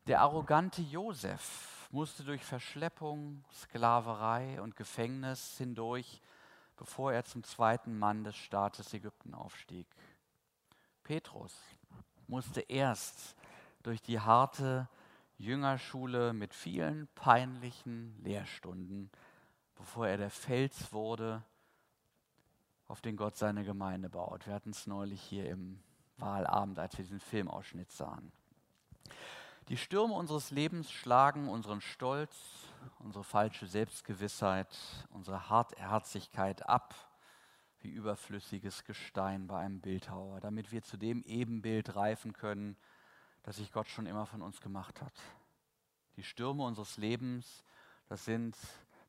Der 0.07 0.21
arrogante 0.21 0.81
Josef 0.81 1.82
musste 1.93 2.23
durch 2.23 2.43
Verschleppung, 2.43 3.45
Sklaverei 3.53 4.59
und 4.61 4.75
Gefängnis 4.75 5.57
hindurch, 5.57 6.21
bevor 6.75 7.13
er 7.13 7.23
zum 7.23 7.43
zweiten 7.43 7.97
Mann 7.99 8.23
des 8.23 8.35
Staates 8.35 8.93
Ägypten 8.93 9.35
aufstieg. 9.35 9.87
Petrus 11.03 11.55
musste 12.27 12.61
erst 12.61 13.35
durch 13.83 14.01
die 14.01 14.19
harte 14.19 14.89
Jüngerschule 15.37 16.33
mit 16.33 16.55
vielen 16.55 17.07
peinlichen 17.13 18.19
Lehrstunden, 18.23 19.11
bevor 19.75 20.07
er 20.07 20.17
der 20.17 20.31
Fels 20.31 20.91
wurde, 20.93 21.43
auf 22.87 23.01
den 23.01 23.17
Gott 23.17 23.35
seine 23.35 23.63
Gemeinde 23.63 24.09
baut. 24.09 24.47
Wir 24.47 24.53
hatten 24.55 24.71
es 24.71 24.87
neulich 24.87 25.21
hier 25.21 25.47
im 25.47 25.79
Wahlabend, 26.17 26.79
als 26.79 26.97
wir 26.97 27.03
diesen 27.03 27.19
Filmausschnitt 27.19 27.91
sahen. 27.91 28.31
Die 29.73 29.79
Stürme 29.79 30.13
unseres 30.13 30.51
Lebens 30.51 30.91
schlagen 30.91 31.49
unseren 31.49 31.81
Stolz, 31.81 32.37
unsere 32.99 33.23
falsche 33.23 33.65
Selbstgewissheit, 33.65 34.67
unsere 35.09 35.49
Hartherzigkeit 35.49 36.69
ab, 36.69 36.93
wie 37.79 37.89
überflüssiges 37.89 38.83
Gestein 38.83 39.47
bei 39.47 39.57
einem 39.57 39.81
Bildhauer, 39.81 40.41
damit 40.41 40.71
wir 40.71 40.83
zu 40.83 40.95
dem 40.95 41.23
Ebenbild 41.23 41.95
reifen 41.95 42.33
können, 42.33 42.77
das 43.41 43.55
sich 43.55 43.71
Gott 43.71 43.89
schon 43.89 44.05
immer 44.05 44.27
von 44.27 44.43
uns 44.43 44.61
gemacht 44.61 45.01
hat. 45.01 45.19
Die 46.17 46.23
Stürme 46.23 46.61
unseres 46.65 46.97
Lebens, 46.97 47.63
das 48.09 48.25
sind, 48.25 48.55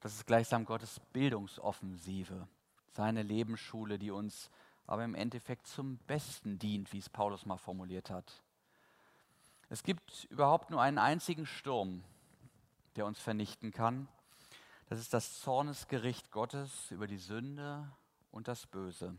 das 0.01 0.15
ist 0.15 0.27
gleichsam 0.27 0.65
Gottes 0.65 0.99
Bildungsoffensive, 1.13 2.49
seine 2.89 3.23
Lebensschule, 3.23 3.99
die 3.99 4.11
uns 4.11 4.51
aber 4.87 5.05
im 5.05 5.15
Endeffekt 5.15 5.67
zum 5.67 5.99
Besten 6.07 6.59
dient, 6.59 6.91
wie 6.95 7.01
es 7.01 7.11
Paulus 7.11 7.45
mal 7.45 7.59
formuliert 7.59 8.09
hat. 8.09 8.44
Es 9.69 9.83
gibt 9.83 10.25
überhaupt 10.25 10.71
nur 10.71 10.81
einen 10.81 10.99
einzigen 10.99 11.47
Sturm, 11.47 12.05
der 12.97 13.07
uns 13.07 13.19
vernichten 13.19 13.73
kann. 13.73 14.09
Das 14.89 15.01
ist 15.01 15.15
das 15.15 15.41
Zornesgericht 15.41 16.31
Gottes 16.31 16.91
über 16.91 17.07
die 17.07 17.19
Sünde 17.19 17.91
und 18.31 18.49
das 18.49 18.67
Böse. 18.67 19.17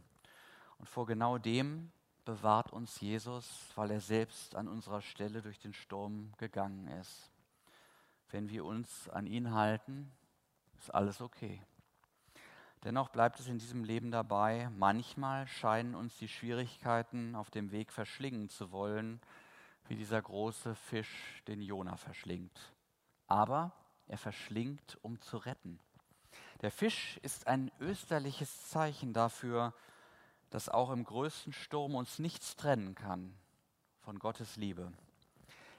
Und 0.78 0.88
vor 0.88 1.06
genau 1.06 1.38
dem 1.38 1.92
bewahrt 2.26 2.72
uns 2.72 3.00
Jesus, 3.00 3.72
weil 3.76 3.92
er 3.92 4.02
selbst 4.02 4.56
an 4.56 4.68
unserer 4.68 5.02
Stelle 5.02 5.42
durch 5.42 5.60
den 5.60 5.74
Sturm 5.74 6.32
gegangen 6.38 6.88
ist. 7.00 7.32
Wenn 8.30 8.50
wir 8.50 8.66
uns 8.66 9.10
an 9.10 9.28
ihn 9.28 9.54
halten, 9.54 10.12
ist 10.80 10.94
alles 10.94 11.22
okay. 11.22 11.62
Dennoch 12.84 13.10
bleibt 13.10 13.40
es 13.40 13.48
in 13.48 13.58
diesem 13.58 13.84
Leben 13.84 14.12
dabei, 14.12 14.70
manchmal 14.78 15.48
scheinen 15.48 15.96
uns 15.96 16.18
die 16.18 16.28
Schwierigkeiten 16.28 17.36
auf 17.36 17.50
dem 17.50 17.72
Weg 17.72 17.92
verschlingen 17.92 18.50
zu 18.50 18.72
wollen, 18.72 19.20
wie 19.88 19.96
dieser 19.96 20.22
große 20.22 20.76
Fisch 20.76 21.44
den 21.48 21.62
Jona 21.62 21.98
verschlingt. 21.98 22.74
Aber 23.28 23.74
er 24.08 24.18
verschlingt, 24.18 24.98
um 25.02 25.20
zu 25.22 25.38
retten. 25.38 25.80
Der 26.62 26.72
Fisch 26.72 27.18
ist 27.24 27.48
ein 27.48 27.72
österliches 27.80 28.70
Zeichen 28.70 29.14
dafür, 29.14 29.74
dass 30.50 30.70
auch 30.70 30.92
im 30.92 31.04
größten 31.04 31.54
Sturm 31.54 31.96
uns 31.96 32.20
nichts 32.20 32.56
trennen 32.56 32.96
kann 32.96 33.36
von 34.00 34.20
Gottes 34.20 34.56
Liebe. 34.56 34.92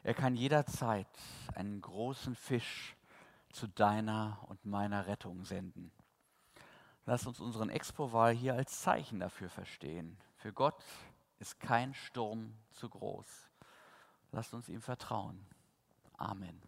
Er 0.03 0.15
kann 0.15 0.37
jederzeit 0.37 1.09
einen 1.55 1.81
großen 1.81 2.37
Fisch 2.37 2.97
zu 3.53 3.67
deiner 3.67 4.39
und 4.49 4.65
meiner 4.65 5.07
Rettung 5.07 5.45
senden. 5.45 5.91
Lass 7.07 7.27
uns 7.27 7.41
unseren 7.41 7.71
Expo-Wahl 7.71 8.35
hier 8.35 8.55
als 8.55 8.81
Zeichen 8.81 9.21
dafür 9.21 9.49
verstehen. 9.49 10.19
Für 10.37 10.53
Gott 10.53 10.85
ist 11.39 11.59
kein 11.61 11.95
Sturm 11.95 12.53
zu 12.73 12.89
groß. 12.89 13.46
Lasst 14.37 14.53
uns 14.53 14.69
ihm 14.69 14.83
vertrauen. 14.83 15.47
Amen. 16.19 16.61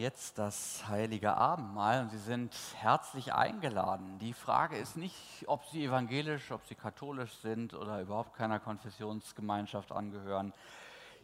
Jetzt 0.00 0.38
das 0.38 0.88
heilige 0.88 1.36
Abendmahl 1.36 2.00
und 2.00 2.10
Sie 2.10 2.18
sind 2.18 2.54
herzlich 2.76 3.34
eingeladen. 3.34 4.18
Die 4.18 4.32
Frage 4.32 4.76
ist 4.76 4.96
nicht, 4.96 5.44
ob 5.46 5.64
Sie 5.66 5.84
evangelisch, 5.84 6.50
ob 6.52 6.66
Sie 6.66 6.74
katholisch 6.74 7.34
sind 7.42 7.74
oder 7.74 8.00
überhaupt 8.00 8.34
keiner 8.34 8.58
Konfessionsgemeinschaft 8.58 9.92
angehören. 9.92 10.54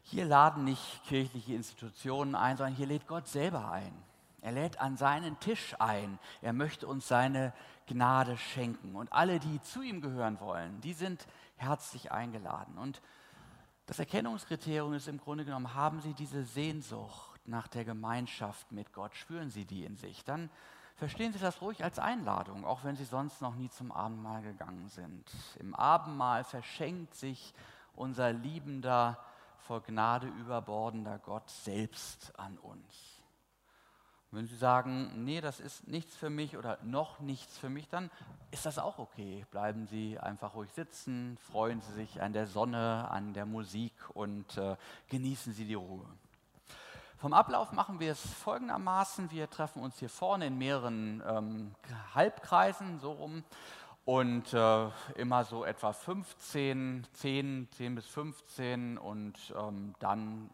Hier 0.03 0.27
laden 0.27 0.65
nicht 0.65 1.03
kirchliche 1.05 1.55
Institutionen 1.55 2.35
ein, 2.35 2.59
sondern 2.59 2.77
hier 2.77 2.87
lädt 2.87 3.07
Gott 3.07 3.27
selber 3.27 3.71
ein. 3.73 3.93
Er 4.43 4.53
lädt 4.53 4.79
an 4.79 4.97
seinen 4.97 5.41
Tisch 5.41 5.75
ein. 5.81 6.19
Er 6.43 6.53
möchte 6.53 6.87
uns 6.87 7.09
seine 7.09 7.53
Gnade 7.87 8.37
schenken. 8.37 8.95
Und 8.95 9.13
alle, 9.13 9.41
die 9.41 9.61
zu 9.63 9.81
ihm 9.81 10.03
gehören 10.03 10.39
wollen, 10.39 10.81
die 10.83 10.93
sind 10.93 11.27
herzlich 11.57 12.13
eingeladen. 12.13 12.77
Und 12.79 13.01
das 13.87 13.99
Erkennungskriterium 13.99 14.93
ist 14.93 15.09
im 15.09 15.19
Grunde 15.19 15.45
genommen, 15.45 15.75
haben 15.75 16.01
Sie 16.03 16.13
diese 16.13 16.45
Sehnsucht 16.45 17.26
nach 17.49 17.69
der 17.69 17.85
Gemeinschaft 17.85 18.73
mit 18.73 18.93
Gott, 18.93 19.15
spüren 19.15 19.51
Sie 19.51 19.65
die 19.65 19.85
in 19.85 19.97
sich, 19.97 20.25
dann 20.25 20.51
verstehen 20.97 21.33
Sie 21.33 21.39
das 21.39 21.61
ruhig 21.61 21.85
als 21.85 21.99
Einladung, 21.99 22.65
auch 22.65 22.85
wenn 22.85 22.97
Sie 22.97 23.05
sonst 23.05 23.43
noch 23.43 23.55
nie 23.55 23.71
zum 23.71 23.93
Abendmahl 23.93 24.43
gegangen 24.43 24.89
sind. 24.89 25.31
Im 25.59 25.75
Abendmahl 25.75 26.45
verschenkt 26.45 27.15
sich 27.15 27.55
unser 27.95 28.33
liebender, 28.33 29.19
vor 29.59 29.83
Gnade 29.83 30.29
überbordender 30.29 31.19
Gott 31.19 31.51
selbst 31.51 32.39
an 32.39 32.57
uns. 32.59 33.17
Wenn 34.31 34.47
Sie 34.47 34.57
sagen, 34.57 35.25
nee, 35.25 35.41
das 35.41 35.61
ist 35.61 35.89
nichts 35.89 36.17
für 36.17 36.31
mich 36.31 36.57
oder 36.57 36.79
noch 36.83 37.21
nichts 37.21 37.59
für 37.59 37.69
mich, 37.69 37.89
dann 37.89 38.11
ist 38.51 38.67
das 38.67 38.79
auch 38.79 38.99
okay. 38.99 39.47
Bleiben 39.51 39.87
Sie 39.87 40.19
einfach 40.19 40.55
ruhig 40.55 40.71
sitzen, 40.73 41.39
freuen 41.39 41.81
Sie 41.81 41.93
sich 41.93 42.21
an 42.21 42.33
der 42.33 42.47
Sonne, 42.47 43.09
an 43.11 43.35
der 43.35 43.47
Musik 43.47 43.93
und 44.15 44.57
äh, 44.57 44.77
genießen 45.09 45.53
Sie 45.53 45.65
die 45.65 45.75
Ruhe. 45.75 46.07
Vom 47.19 47.33
Ablauf 47.33 47.73
machen 47.73 47.99
wir 47.99 48.13
es 48.13 48.21
folgendermaßen. 48.21 49.31
Wir 49.31 49.49
treffen 49.49 49.83
uns 49.83 49.99
hier 49.99 50.11
vorne 50.11 50.49
in 50.49 50.59
mehreren 50.59 51.23
ähm, 51.27 51.75
Halbkreisen, 52.15 53.01
so 53.01 53.13
rum, 53.13 53.43
und 54.05 54.53
äh, 54.53 54.89
immer 55.15 55.45
so 55.45 55.65
etwa 55.65 55.95
15, 55.95 57.07
10, 57.15 57.69
10 57.73 57.95
bis 57.95 58.07
15 58.07 58.99
und 58.99 59.55
ähm, 59.59 59.95
dann 59.99 60.51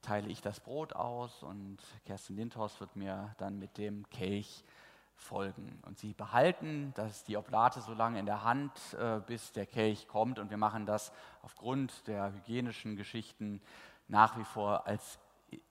teile 0.00 0.28
ich 0.28 0.40
das 0.40 0.60
Brot 0.60 0.92
aus 0.92 1.42
und 1.42 1.78
Kerstin 2.06 2.36
Lindhorst 2.36 2.78
wird 2.78 2.94
mir 2.94 3.34
dann 3.38 3.58
mit 3.58 3.76
dem 3.76 4.08
Kelch 4.10 4.64
folgen. 5.16 5.82
Und 5.86 5.98
sie 5.98 6.14
behalten 6.14 6.92
das, 6.94 7.24
die 7.24 7.36
Oblate 7.36 7.80
so 7.80 7.94
lange 7.94 8.20
in 8.20 8.26
der 8.26 8.44
Hand, 8.44 8.72
äh, 8.94 9.20
bis 9.26 9.50
der 9.50 9.66
Kelch 9.66 10.06
kommt. 10.06 10.38
Und 10.38 10.50
wir 10.50 10.56
machen 10.56 10.86
das 10.86 11.10
aufgrund 11.42 12.06
der 12.06 12.32
hygienischen 12.32 12.94
Geschichten 12.94 13.60
nach 14.06 14.38
wie 14.38 14.44
vor 14.44 14.86
als 14.86 15.18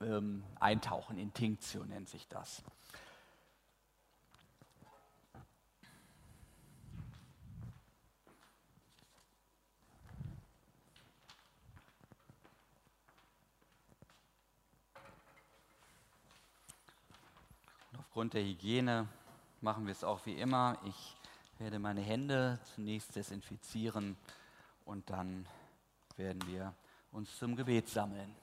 ähm, 0.00 0.44
Eintauchen 0.58 1.18
in 1.18 1.32
Tinktio 1.32 1.84
nennt 1.84 2.08
sich 2.08 2.26
das. 2.28 2.62
Aufgrund 17.98 18.34
der 18.34 18.42
Hygiene 18.42 19.08
machen 19.60 19.86
wir 19.86 19.92
es 19.92 20.04
auch 20.04 20.26
wie 20.26 20.34
immer. 20.34 20.76
Ich 20.84 21.16
werde 21.58 21.78
meine 21.78 22.00
Hände 22.00 22.58
zunächst 22.74 23.14
desinfizieren 23.14 24.16
und 24.84 25.08
dann 25.10 25.46
werden 26.16 26.44
wir 26.46 26.74
uns 27.12 27.38
zum 27.38 27.54
Gebet 27.54 27.88
sammeln. 27.88 28.34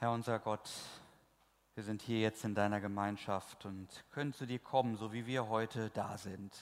Herr 0.00 0.12
unser 0.12 0.38
Gott, 0.38 0.70
wir 1.74 1.82
sind 1.82 2.02
hier 2.02 2.20
jetzt 2.20 2.44
in 2.44 2.54
deiner 2.54 2.80
Gemeinschaft 2.80 3.66
und 3.66 3.88
können 4.12 4.32
zu 4.32 4.46
dir 4.46 4.60
kommen, 4.60 4.94
so 4.94 5.12
wie 5.12 5.26
wir 5.26 5.48
heute 5.48 5.90
da 5.90 6.16
sind. 6.16 6.56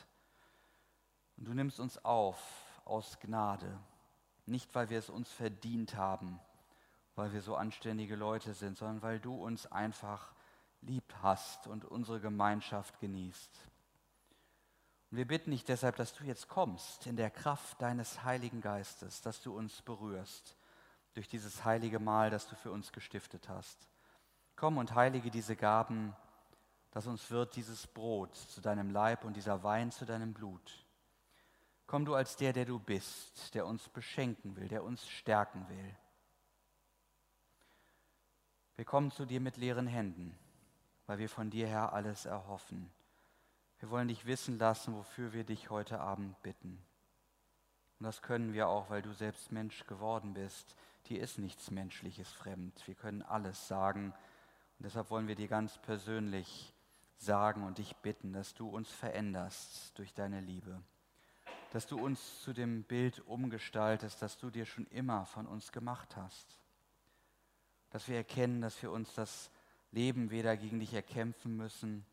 Und 1.36 1.44
du 1.44 1.52
nimmst 1.52 1.78
uns 1.78 2.02
auf 2.02 2.40
aus 2.86 3.20
Gnade, 3.20 3.78
nicht 4.46 4.74
weil 4.74 4.88
wir 4.88 4.98
es 4.98 5.10
uns 5.10 5.30
verdient 5.30 5.96
haben, 5.96 6.40
weil 7.14 7.30
wir 7.34 7.42
so 7.42 7.56
anständige 7.56 8.16
Leute 8.16 8.54
sind, 8.54 8.78
sondern 8.78 9.02
weil 9.02 9.20
du 9.20 9.34
uns 9.34 9.70
einfach 9.70 10.32
lieb 10.80 11.12
hast 11.20 11.66
und 11.66 11.84
unsere 11.84 12.20
Gemeinschaft 12.20 13.00
genießt. 13.00 13.50
Und 15.10 15.18
wir 15.18 15.26
bitten 15.26 15.50
dich 15.50 15.66
deshalb, 15.66 15.96
dass 15.96 16.14
du 16.14 16.24
jetzt 16.24 16.48
kommst 16.48 17.06
in 17.06 17.16
der 17.16 17.28
Kraft 17.28 17.82
deines 17.82 18.24
Heiligen 18.24 18.62
Geistes, 18.62 19.20
dass 19.20 19.42
du 19.42 19.54
uns 19.54 19.82
berührst 19.82 20.56
durch 21.16 21.28
dieses 21.28 21.64
heilige 21.64 21.98
Mahl, 21.98 22.28
das 22.28 22.46
du 22.46 22.54
für 22.56 22.70
uns 22.70 22.92
gestiftet 22.92 23.48
hast. 23.48 23.88
Komm 24.54 24.76
und 24.76 24.94
heilige 24.94 25.30
diese 25.30 25.56
Gaben, 25.56 26.14
dass 26.90 27.06
uns 27.06 27.30
wird 27.30 27.56
dieses 27.56 27.86
Brot 27.86 28.34
zu 28.34 28.60
deinem 28.60 28.90
Leib 28.90 29.24
und 29.24 29.34
dieser 29.34 29.62
Wein 29.62 29.90
zu 29.90 30.04
deinem 30.04 30.34
Blut. 30.34 30.84
Komm 31.86 32.04
du 32.04 32.14
als 32.14 32.36
der, 32.36 32.52
der 32.52 32.66
du 32.66 32.78
bist, 32.78 33.54
der 33.54 33.66
uns 33.66 33.88
beschenken 33.88 34.56
will, 34.56 34.68
der 34.68 34.84
uns 34.84 35.08
stärken 35.08 35.66
will. 35.70 35.96
Wir 38.76 38.84
kommen 38.84 39.10
zu 39.10 39.24
dir 39.24 39.40
mit 39.40 39.56
leeren 39.56 39.86
Händen, 39.86 40.38
weil 41.06 41.18
wir 41.18 41.30
von 41.30 41.48
dir 41.48 41.66
her 41.66 41.94
alles 41.94 42.26
erhoffen. 42.26 42.90
Wir 43.78 43.88
wollen 43.88 44.08
dich 44.08 44.26
wissen 44.26 44.58
lassen, 44.58 44.94
wofür 44.94 45.32
wir 45.32 45.44
dich 45.44 45.70
heute 45.70 45.98
Abend 45.98 46.42
bitten. 46.42 46.82
Und 47.98 48.04
das 48.04 48.20
können 48.20 48.52
wir 48.52 48.68
auch, 48.68 48.90
weil 48.90 49.00
du 49.00 49.14
selbst 49.14 49.50
Mensch 49.50 49.86
geworden 49.86 50.34
bist. 50.34 50.76
Dir 51.08 51.22
ist 51.22 51.38
nichts 51.38 51.70
Menschliches 51.70 52.30
fremd. 52.30 52.86
Wir 52.86 52.94
können 52.94 53.22
alles 53.22 53.68
sagen. 53.68 54.12
Und 54.78 54.84
deshalb 54.84 55.10
wollen 55.10 55.28
wir 55.28 55.36
dir 55.36 55.48
ganz 55.48 55.78
persönlich 55.78 56.74
sagen 57.16 57.64
und 57.64 57.78
dich 57.78 57.96
bitten, 57.96 58.32
dass 58.32 58.54
du 58.54 58.68
uns 58.68 58.90
veränderst 58.90 59.98
durch 59.98 60.12
deine 60.12 60.40
Liebe 60.40 60.82
dass 61.70 61.86
du 61.86 61.98
uns 61.98 62.42
zu 62.42 62.52
dem 62.52 62.84
Bild 62.84 63.20
umgestaltest, 63.26 64.22
das 64.22 64.38
du 64.38 64.50
dir 64.50 64.64
schon 64.64 64.86
immer 64.86 65.26
von 65.26 65.46
uns 65.46 65.72
gemacht 65.72 66.16
hast. 66.16 66.58
Dass 67.90 68.08
wir 68.08 68.16
erkennen, 68.16 68.60
dass 68.60 68.80
wir 68.82 68.90
uns 68.90 69.14
das 69.14 69.50
Leben 69.90 70.30
weder 70.30 70.56
gegen 70.56 70.80
dich 70.80 70.94
erkämpfen 70.94 71.56
müssen, 71.56 72.04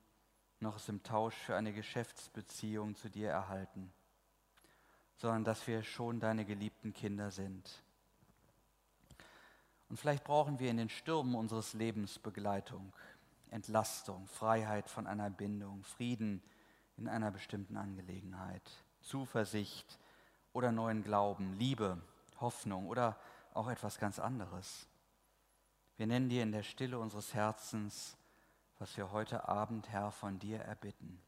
noch 0.60 0.78
es 0.78 0.90
im 0.90 1.04
Tausch 1.04 1.36
für 1.36 1.56
eine 1.56 1.74
Geschäftsbeziehung 1.74 2.96
zu 2.96 3.10
dir 3.10 3.30
erhalten, 3.30 3.92
sondern 5.16 5.44
dass 5.44 5.68
wir 5.68 5.84
schon 5.84 6.20
deine 6.20 6.46
geliebten 6.46 6.94
Kinder 6.94 7.32
sind. 7.32 7.83
Und 9.94 9.98
vielleicht 9.98 10.24
brauchen 10.24 10.58
wir 10.58 10.72
in 10.72 10.78
den 10.78 10.90
Stürmen 10.90 11.36
unseres 11.36 11.76
Lebens 11.76 12.18
Begleitung, 12.18 12.92
Entlastung, 13.52 14.26
Freiheit 14.26 14.90
von 14.90 15.06
einer 15.06 15.30
Bindung, 15.30 15.84
Frieden 15.84 16.42
in 16.98 17.08
einer 17.08 17.30
bestimmten 17.30 17.78
Angelegenheit. 17.78 18.64
Zuversicht 19.02 20.00
oder 20.52 20.72
neuen 20.72 21.04
Glauben, 21.04 21.54
Liebe, 21.60 22.02
Hoffnung 22.42 22.88
oder 22.88 23.20
auch 23.54 23.70
etwas 23.70 24.00
ganz 24.00 24.18
anderes. 24.18 24.88
Wir 25.98 26.08
nennen 26.08 26.28
dir 26.28 26.42
in 26.42 26.54
der 26.54 26.64
Stille 26.64 26.98
unseres 26.98 27.36
Herzens, 27.36 28.18
was 28.80 28.98
wir 28.98 29.12
heute 29.12 29.48
Abend, 29.48 29.90
Herr, 29.90 30.10
von 30.10 30.40
dir 30.40 30.58
erbitten. 30.58 31.22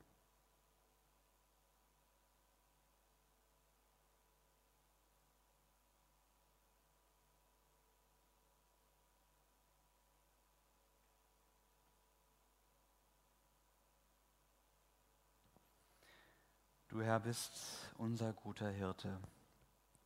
Du 16.96 17.02
Herr 17.02 17.20
bist 17.20 17.92
unser 17.98 18.32
guter 18.32 18.70
Hirte. 18.70 19.20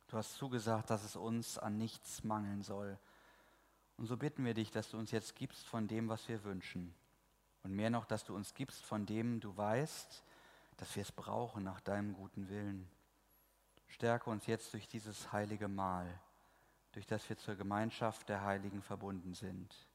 Du 0.08 0.16
hast 0.16 0.34
zugesagt, 0.34 0.90
dass 0.90 1.04
es 1.04 1.14
uns 1.14 1.56
an 1.56 1.78
nichts 1.78 2.24
mangeln 2.24 2.62
soll. 2.62 2.98
Und 3.96 4.06
so 4.06 4.16
bitten 4.16 4.44
wir 4.44 4.54
dich, 4.54 4.72
dass 4.72 4.90
du 4.90 4.98
uns 4.98 5.12
jetzt 5.12 5.36
gibst 5.36 5.68
von 5.68 5.86
dem, 5.86 6.08
was 6.08 6.28
wir 6.28 6.42
wünschen. 6.42 6.92
Und 7.62 7.76
mehr 7.76 7.90
noch, 7.90 8.06
dass 8.06 8.24
du 8.24 8.34
uns 8.34 8.54
gibst 8.54 8.84
von 8.84 9.06
dem 9.06 9.38
du 9.38 9.56
weißt, 9.56 10.24
dass 10.78 10.96
wir 10.96 11.02
es 11.02 11.12
brauchen 11.12 11.62
nach 11.62 11.80
deinem 11.80 12.12
guten 12.12 12.48
Willen. 12.48 12.90
Stärke 13.86 14.28
uns 14.28 14.48
jetzt 14.48 14.72
durch 14.72 14.88
dieses 14.88 15.30
heilige 15.30 15.68
Mahl, 15.68 16.12
durch 16.90 17.06
das 17.06 17.28
wir 17.28 17.38
zur 17.38 17.54
Gemeinschaft 17.54 18.28
der 18.28 18.44
Heiligen 18.44 18.82
verbunden 18.82 19.34
sind. 19.34 19.86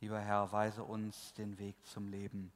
Lieber 0.00 0.18
Herr, 0.18 0.50
weise 0.50 0.82
uns 0.82 1.34
den 1.34 1.60
Weg 1.60 1.76
zum 1.86 2.08
Leben, 2.08 2.52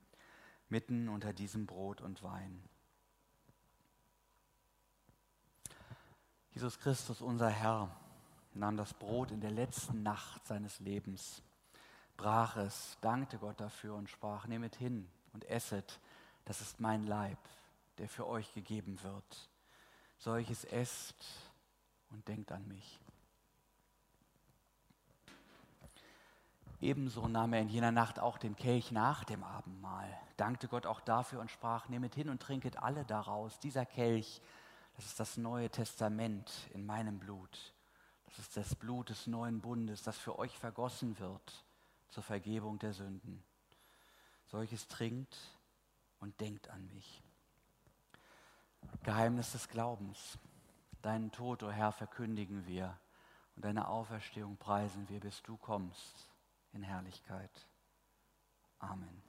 mitten 0.69 1.09
unter 1.09 1.33
diesem 1.33 1.67
Brot 1.67 2.01
und 2.01 2.25
Wein. 2.25 2.69
Jesus 6.57 6.79
Christus, 6.79 7.21
unser 7.21 7.51
Herr, 7.51 7.95
nahm 8.55 8.79
das 8.79 8.95
Brot 8.95 9.31
in 9.31 9.43
der 9.43 9.51
letzten 9.51 10.03
Nacht 10.03 10.47
seines 10.47 10.81
Lebens, 10.81 11.43
brach 12.17 12.57
es, 12.57 12.97
dankte 13.03 13.37
Gott 13.37 13.61
dafür 13.61 13.95
und 13.95 14.09
sprach, 14.09 14.47
nehmet 14.47 14.75
hin 14.75 15.07
und 15.35 15.45
esset, 15.51 16.01
das 16.47 16.63
ist 16.63 16.81
mein 16.81 17.07
Leib, 17.07 17.37
der 17.99 18.09
für 18.09 18.27
euch 18.27 18.55
gegeben 18.55 18.99
wird. 19.03 19.51
Solches 20.17 20.65
esst 20.65 21.27
und 22.09 22.27
denkt 22.27 22.51
an 22.51 22.67
mich. 22.69 22.99
Ebenso 26.81 27.29
nahm 27.29 27.53
er 27.53 27.61
in 27.61 27.69
jener 27.69 27.93
Nacht 27.93 28.19
auch 28.19 28.39
den 28.39 28.57
Kelch 28.57 28.93
nach 28.93 29.25
dem 29.25 29.45
Abendmahl, 29.45 30.09
dankte 30.39 30.69
Gott 30.69 30.87
auch 30.87 31.03
dafür 31.03 31.41
und 31.41 31.51
sprach, 31.51 31.91
nehmet 31.91 32.15
hin 32.15 32.31
und 32.31 32.41
trinket 32.41 32.83
alle 32.83 33.05
daraus. 33.05 33.59
Dieser 33.59 33.85
Kelch, 33.85 34.41
das 34.97 35.07
ist 35.07 35.21
das 35.21 35.37
neue 35.37 35.71
Testament 35.71 36.51
in 36.73 36.85
meinem 36.85 37.19
Blut. 37.19 37.75
Das 38.25 38.39
ist 38.39 38.57
das 38.57 38.75
Blut 38.75 39.11
des 39.11 39.27
neuen 39.27 39.61
Bundes, 39.61 40.03
das 40.03 40.19
für 40.19 40.39
euch 40.39 40.57
vergossen 40.59 41.19
wird 41.19 41.65
zur 42.09 42.23
Vergebung 42.23 42.79
der 42.79 42.93
Sünden. 42.93 43.43
Solches 44.47 44.89
trinkt 44.89 45.37
und 46.19 46.41
denkt 46.41 46.69
an 46.71 46.87
mich. 46.89 47.23
Geheimnis 49.03 49.53
des 49.53 49.69
Glaubens. 49.69 50.39
Deinen 51.03 51.31
Tod, 51.31 51.63
o 51.63 51.69
oh 51.69 51.71
Herr, 51.71 51.93
verkündigen 51.93 52.67
wir 52.67 52.99
und 53.55 53.65
deine 53.65 53.89
Auferstehung 53.89 54.57
preisen 54.57 55.09
wir, 55.09 55.21
bis 55.21 55.43
du 55.43 55.57
kommst 55.57 56.31
in 56.73 56.83
Herrlichkeit. 56.83 57.67
Amen. 58.79 59.23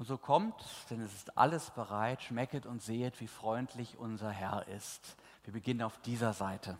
Und 0.00 0.06
so 0.06 0.16
kommt, 0.16 0.54
denn 0.88 1.02
es 1.02 1.12
ist 1.12 1.36
alles 1.36 1.72
bereit, 1.72 2.22
schmecket 2.22 2.64
und 2.64 2.80
sehet, 2.80 3.20
wie 3.20 3.26
freundlich 3.26 3.98
unser 3.98 4.30
Herr 4.30 4.66
ist. 4.68 5.14
Wir 5.44 5.52
beginnen 5.52 5.82
auf 5.82 5.98
dieser 5.98 6.32
Seite. 6.32 6.78